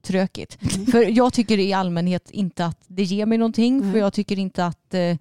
[0.00, 0.58] jättetråkigt.
[0.90, 3.80] För jag tycker i allmänhet inte att det ger mig någonting.
[3.80, 3.92] Nej.
[3.92, 5.16] För jag tycker inte att eh,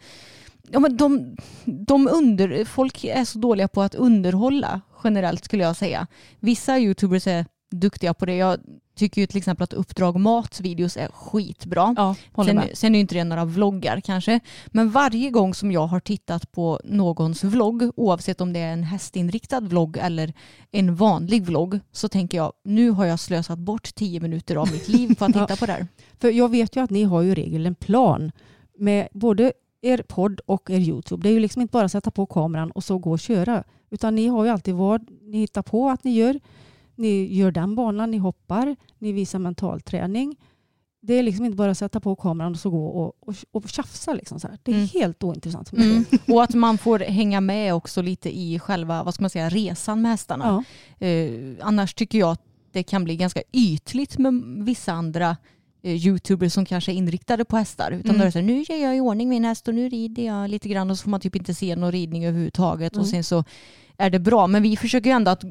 [0.71, 5.75] ja, men de, de under, folk är så dåliga på att underhålla generellt skulle jag
[5.75, 6.07] säga.
[6.39, 8.35] Vissa youtubers är duktiga på det.
[8.35, 8.59] Jag
[8.95, 11.93] tycker ju till exempel att Uppdrag Mats videos är skitbra.
[11.97, 12.15] Ja,
[12.45, 12.69] Sen, med.
[12.73, 14.39] sen är ju inte det några vloggar kanske.
[14.67, 18.83] Men varje gång som jag har tittat på någons vlogg, oavsett om det är en
[18.83, 20.33] hästinriktad vlogg eller
[20.71, 24.87] en vanlig vlogg, så tänker jag nu har jag slösat bort tio minuter av mitt
[24.87, 25.47] liv på att Ja.
[25.47, 25.87] titta på det här.
[26.19, 28.31] För jag vet ju att ni har ju regel en plan
[28.77, 31.23] med både er podd och er Youtube.
[31.23, 33.63] Det är ju liksom inte bara att sätta på kameran och så gå och köra.
[33.89, 36.39] Utan ni har ju alltid vad ni hittar på att ni gör.
[36.99, 40.35] Ni gör den banan, ni hoppar, ni visar mentalträning.
[41.01, 43.69] Det är liksom inte bara att sätta på kameran och så gå och, och, och
[43.69, 44.13] tjafsa.
[44.13, 44.57] Liksom så här.
[44.63, 44.87] Det är Mm.
[44.93, 45.73] helt ointressant.
[45.73, 46.05] Mm.
[46.27, 50.01] Och att man får hänga med också lite i själva vad ska man säga, resan
[50.01, 50.63] med hästarna.
[50.99, 51.07] Ja.
[51.07, 51.31] Eh,
[51.61, 52.41] annars tycker jag att
[52.71, 54.33] det kan bli ganska ytligt med
[54.65, 55.37] vissa andra
[55.81, 57.91] eh, youtubers som kanske är inriktade på hästar.
[57.91, 58.17] Utan Mm.
[58.17, 60.23] då är det så här, nu gör jag i ordning min häst och nu rider
[60.25, 63.11] jag lite grann och så får man typ inte se någon ridning överhuvudtaget och Mm.
[63.11, 63.43] sen så
[63.97, 64.47] är det bra.
[64.47, 65.43] Men vi försöker ju ändå att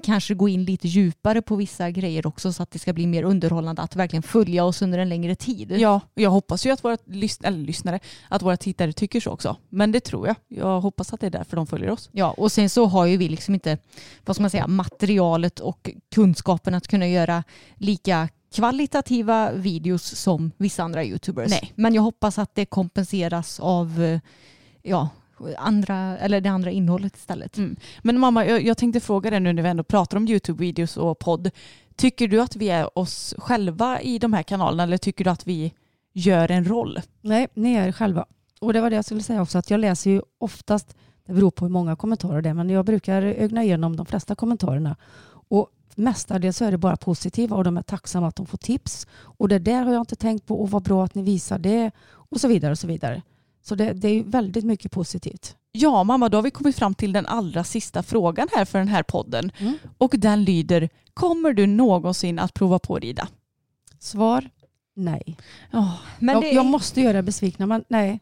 [0.00, 3.22] kanske gå in lite djupare på vissa grejer också så att det ska bli mer
[3.22, 5.72] underhållande att verkligen följa oss under en längre tid.
[5.78, 9.56] Ja, jag hoppas ju att våra lys- lyssnare, att våra tittare tycker så också.
[9.68, 10.36] Men det tror jag.
[10.48, 12.10] Jag hoppas att det är därför de följer oss.
[12.12, 13.78] Ja, och sen så har ju vi liksom inte,
[14.24, 17.44] vad ska man säga, materialet och kunskapen att kunna göra
[17.76, 21.50] lika kvalitativa videos som vissa andra youtubers.
[21.50, 21.72] Nej.
[21.74, 24.20] Men jag hoppas att det kompenseras av eh,
[24.82, 25.08] ja,
[25.58, 27.56] andra, eller det andra innehållet istället.
[27.58, 27.76] Mm.
[28.02, 31.18] Men mamma, jag, jag tänkte fråga dig nu när vi ändå pratar om YouTube-videos och
[31.18, 31.50] podd.
[31.96, 35.46] Tycker du att vi är oss själva i de här kanalerna eller tycker du att
[35.46, 35.72] vi
[36.12, 37.00] gör en roll?
[37.20, 38.26] Nej, ni är själva.
[38.60, 41.50] Och det var det jag skulle säga också, att jag läser ju oftast, det beror
[41.50, 44.96] på hur många kommentarer det är, men jag brukar ögna igenom de flesta kommentarerna.
[45.48, 49.06] Och mestadels så är det bara positiva och de är tacksamma att de får tips.
[49.20, 51.90] Och det där har jag inte tänkt på och vad bra att ni visar det
[52.08, 53.22] och så vidare och så vidare.
[53.62, 55.56] Så det, det är väldigt mycket positivt.
[55.72, 58.88] Ja mamma, då har vi kommit fram till den allra sista frågan här för den
[58.88, 59.52] här podden.
[59.58, 59.74] Mm.
[59.98, 63.28] Och den lyder, kommer du någonsin att prova på att rida?
[63.98, 64.50] Svar?
[64.94, 65.36] Nej.
[65.72, 68.20] Oh, Men jag, det, jag måste göra besvikna, men nej.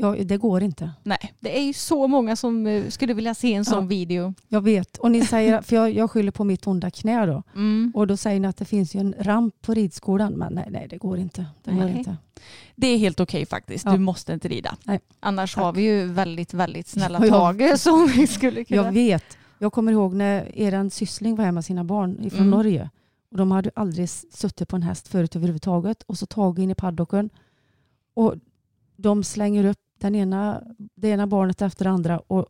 [0.00, 0.90] Ja, det går inte.
[1.02, 1.32] Nej.
[1.40, 3.88] Det är ju så många som eh, skulle vilja se en sån Ja.
[3.88, 4.34] video.
[4.48, 4.96] Jag vet.
[4.98, 7.42] Och ni säger, för jag, jag skyller på mitt onda knä då.
[7.54, 7.92] Mm.
[7.94, 10.32] Och då säger ni att det finns ju en ramp på ridskolan.
[10.32, 11.46] Men nej, nej det går inte.
[11.64, 11.98] Det går Nej.
[11.98, 12.16] inte.
[12.76, 13.84] Det är helt okej faktiskt.
[13.84, 13.92] Ja.
[13.92, 14.76] Du måste inte rida.
[15.20, 15.64] Annars Tack.
[15.64, 18.82] har vi ju väldigt, väldigt snälla Ja, jag- Tage som vi skulle kunna...
[18.82, 19.24] Jag vet.
[19.58, 22.50] Jag kommer ihåg när eran syssling var hemma med sina barn från Mm.
[22.50, 22.90] Norge.
[23.30, 26.02] Och de hade aldrig suttit på en häst förut överhuvudtaget.
[26.02, 27.30] Och så Tage in i paddocken.
[28.14, 28.34] Och
[28.96, 30.62] de slänger upp den ena,
[30.94, 32.18] det ena barnet efter det andra.
[32.18, 32.46] Och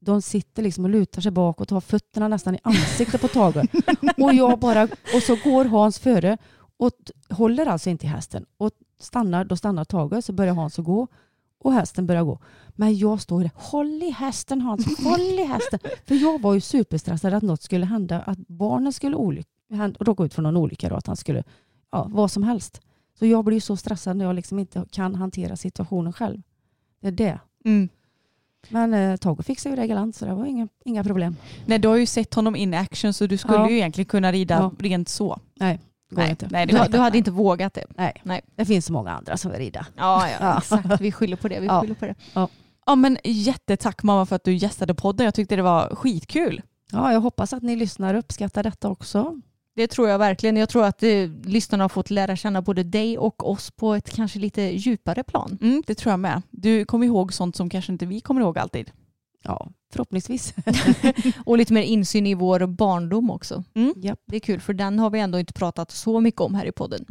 [0.00, 3.56] de sitter liksom och lutar sig bakåt och har fötterna nästan i ansiktet på Tage.
[4.18, 6.38] Och, jag bara, och så går Hans före
[6.76, 6.90] och
[7.30, 8.46] håller alltså inte i hästen.
[8.56, 11.06] Och stannar, då stannar Tage så börjar Hans att gå.
[11.58, 12.38] Och hästen börjar gå.
[12.68, 15.78] Men jag står där, håll i hästen Hans, håll i hästen.
[16.06, 20.34] För jag var ju superstressad att något skulle hända, att barnen skulle olyck- råka ut
[20.34, 21.44] för någon olycka då, att han skulle,
[21.92, 22.80] ja vad som helst.
[23.18, 26.42] Så jag blir så stressad när jag liksom inte kan hantera situationen själv.
[27.02, 27.40] Det är det.
[27.64, 27.88] Mm.
[28.68, 31.36] Men eh, Tage fixade ju det galant så det var inga, inga problem.
[31.66, 33.70] Nej, du har ju sett honom in action så du skulle Ja.
[33.70, 34.72] ju egentligen kunna rida Ja.
[34.78, 35.40] rent så.
[35.58, 35.64] Det
[36.10, 36.48] går Nej, inte.
[36.50, 37.84] nej, det Du, går du hade inte vågat det?
[37.96, 38.12] Nej.
[38.22, 38.40] Nej.
[38.56, 39.86] Det finns så många andra som vill rida.
[39.96, 40.58] Ja, ja, Ja.
[40.58, 41.00] exakt.
[41.00, 41.60] Vi skyller på det.
[41.60, 41.80] Vi Ja.
[41.80, 42.14] skyller på det.
[42.86, 45.24] Ja men jättetack mamma för att du gästade podden.
[45.24, 46.62] Jag tyckte det var skitkul.
[46.92, 49.40] Ja, jag hoppas att ni lyssnar och uppskattar detta också.
[49.74, 50.56] Det tror jag verkligen.
[50.56, 54.10] Jag tror att eh, lyssnarna har fått lära känna både dig och oss på ett
[54.10, 55.58] kanske lite djupare plan.
[55.60, 56.42] Mm, det tror jag med.
[56.50, 58.90] Du kommer ihåg sånt som kanske inte vi kommer ihåg alltid.
[59.44, 60.54] Ja, förhoppningsvis.
[61.44, 63.64] Och lite mer insyn i vår barndom också.
[63.96, 64.20] Japp.
[64.26, 66.72] Det är kul för den har vi ändå inte pratat så mycket om här i
[66.72, 67.06] podden.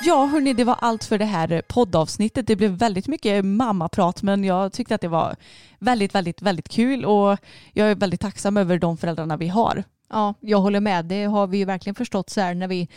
[0.00, 2.46] Ja hörni, det var allt för det här poddavsnittet.
[2.46, 5.36] Det blev väldigt mycket mammaprat men jag tyckte att det var
[5.78, 7.38] väldigt, väldigt, väldigt kul och
[7.72, 9.84] jag är väldigt tacksam över de föräldrarna vi har.
[10.10, 11.04] Ja, jag håller med.
[11.04, 12.88] Det har vi ju verkligen förstått så här när vi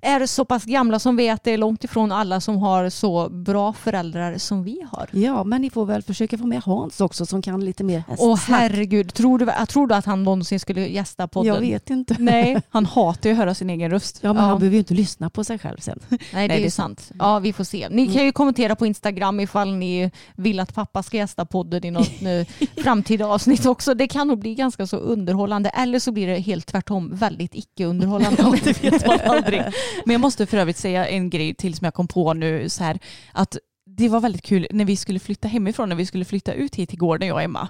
[0.00, 2.90] är så pass gamla som vi är att det är långt ifrån alla som har
[2.90, 5.08] så bra föräldrar som vi har.
[5.12, 8.18] Ja, men ni får väl försöka få med Hans också som kan lite mer hästsnack.
[8.20, 11.54] Åh herregud, tror du, tror du att han någonsin skulle gästa podden?
[11.54, 12.16] Jag vet inte.
[12.18, 14.18] Nej, Han hatar ju att höra sin egen röst.
[14.22, 14.48] Ja, men Ja.
[14.48, 15.98] han behöver ju inte lyssna på sig själv sen.
[16.08, 17.10] Nej, det det är ju sant.
[17.18, 17.88] Ja, vi får se.
[17.90, 21.90] Ni kan ju kommentera på Instagram ifall ni vill att pappa ska gästa podden i
[21.90, 22.10] något
[22.84, 23.94] framtida avsnitt också.
[23.94, 28.42] Det kan nog bli ganska så underhållande eller så blir det helt tvärtom väldigt icke-underhållande.
[28.42, 29.62] Ja, det vet man aldrig.
[30.04, 32.84] Men jag måste för övrigt säga en grej till som jag kom på nu så
[32.84, 32.98] här
[33.32, 36.74] att det var väldigt kul när vi skulle flytta hemifrån, när vi skulle flytta ut
[36.74, 37.68] hit till gården jag och Emma.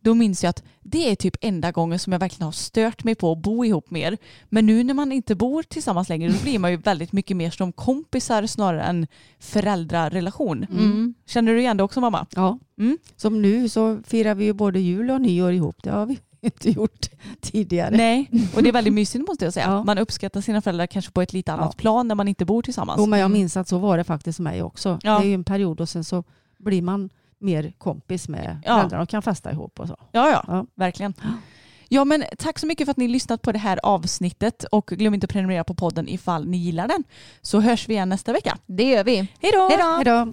[0.00, 3.14] Då minns jag att det är typ enda gången som jag verkligen har stört mig
[3.14, 4.18] på att bo ihop mer.
[4.48, 7.50] Men nu när man inte bor tillsammans längre då blir man ju väldigt mycket mer
[7.50, 9.06] som kompisar snarare än
[9.38, 10.64] föräldrarelation.
[10.64, 11.14] Mm.
[11.26, 12.26] Känner du igen det också mamma?
[12.34, 12.58] Ja.
[12.78, 12.98] Mm.
[13.16, 15.82] Som nu så firar vi ju både jul och nyår ihop.
[15.82, 17.06] Det har vi inte gjort
[17.40, 17.96] tidigare.
[17.96, 19.66] Nej, och det är väldigt mysigt måste jag säga.
[19.70, 19.84] Ja.
[19.84, 21.80] Man uppskattar sina föräldrar kanske på ett lite annat Ja.
[21.80, 22.98] plan när man inte bor tillsammans.
[22.98, 24.98] Jo, men jag minns att så var det faktiskt för mig också.
[25.02, 25.18] Ja.
[25.18, 26.24] Det är ju en period och sen så
[26.58, 28.74] blir man mer kompis med Ja.
[28.76, 29.96] föräldrarna och kan festa ihop och så.
[30.12, 30.66] Ja, ja, Ja.
[30.74, 31.14] verkligen.
[31.88, 35.14] Ja, men tack så mycket för att ni lyssnat på det här avsnittet och glöm
[35.14, 37.04] inte att prenumerera på podden ifall ni gillar den.
[37.42, 38.58] Så hörs vi igen nästa vecka.
[38.66, 39.16] Det gör vi.
[39.16, 39.52] Hej
[40.04, 40.32] då!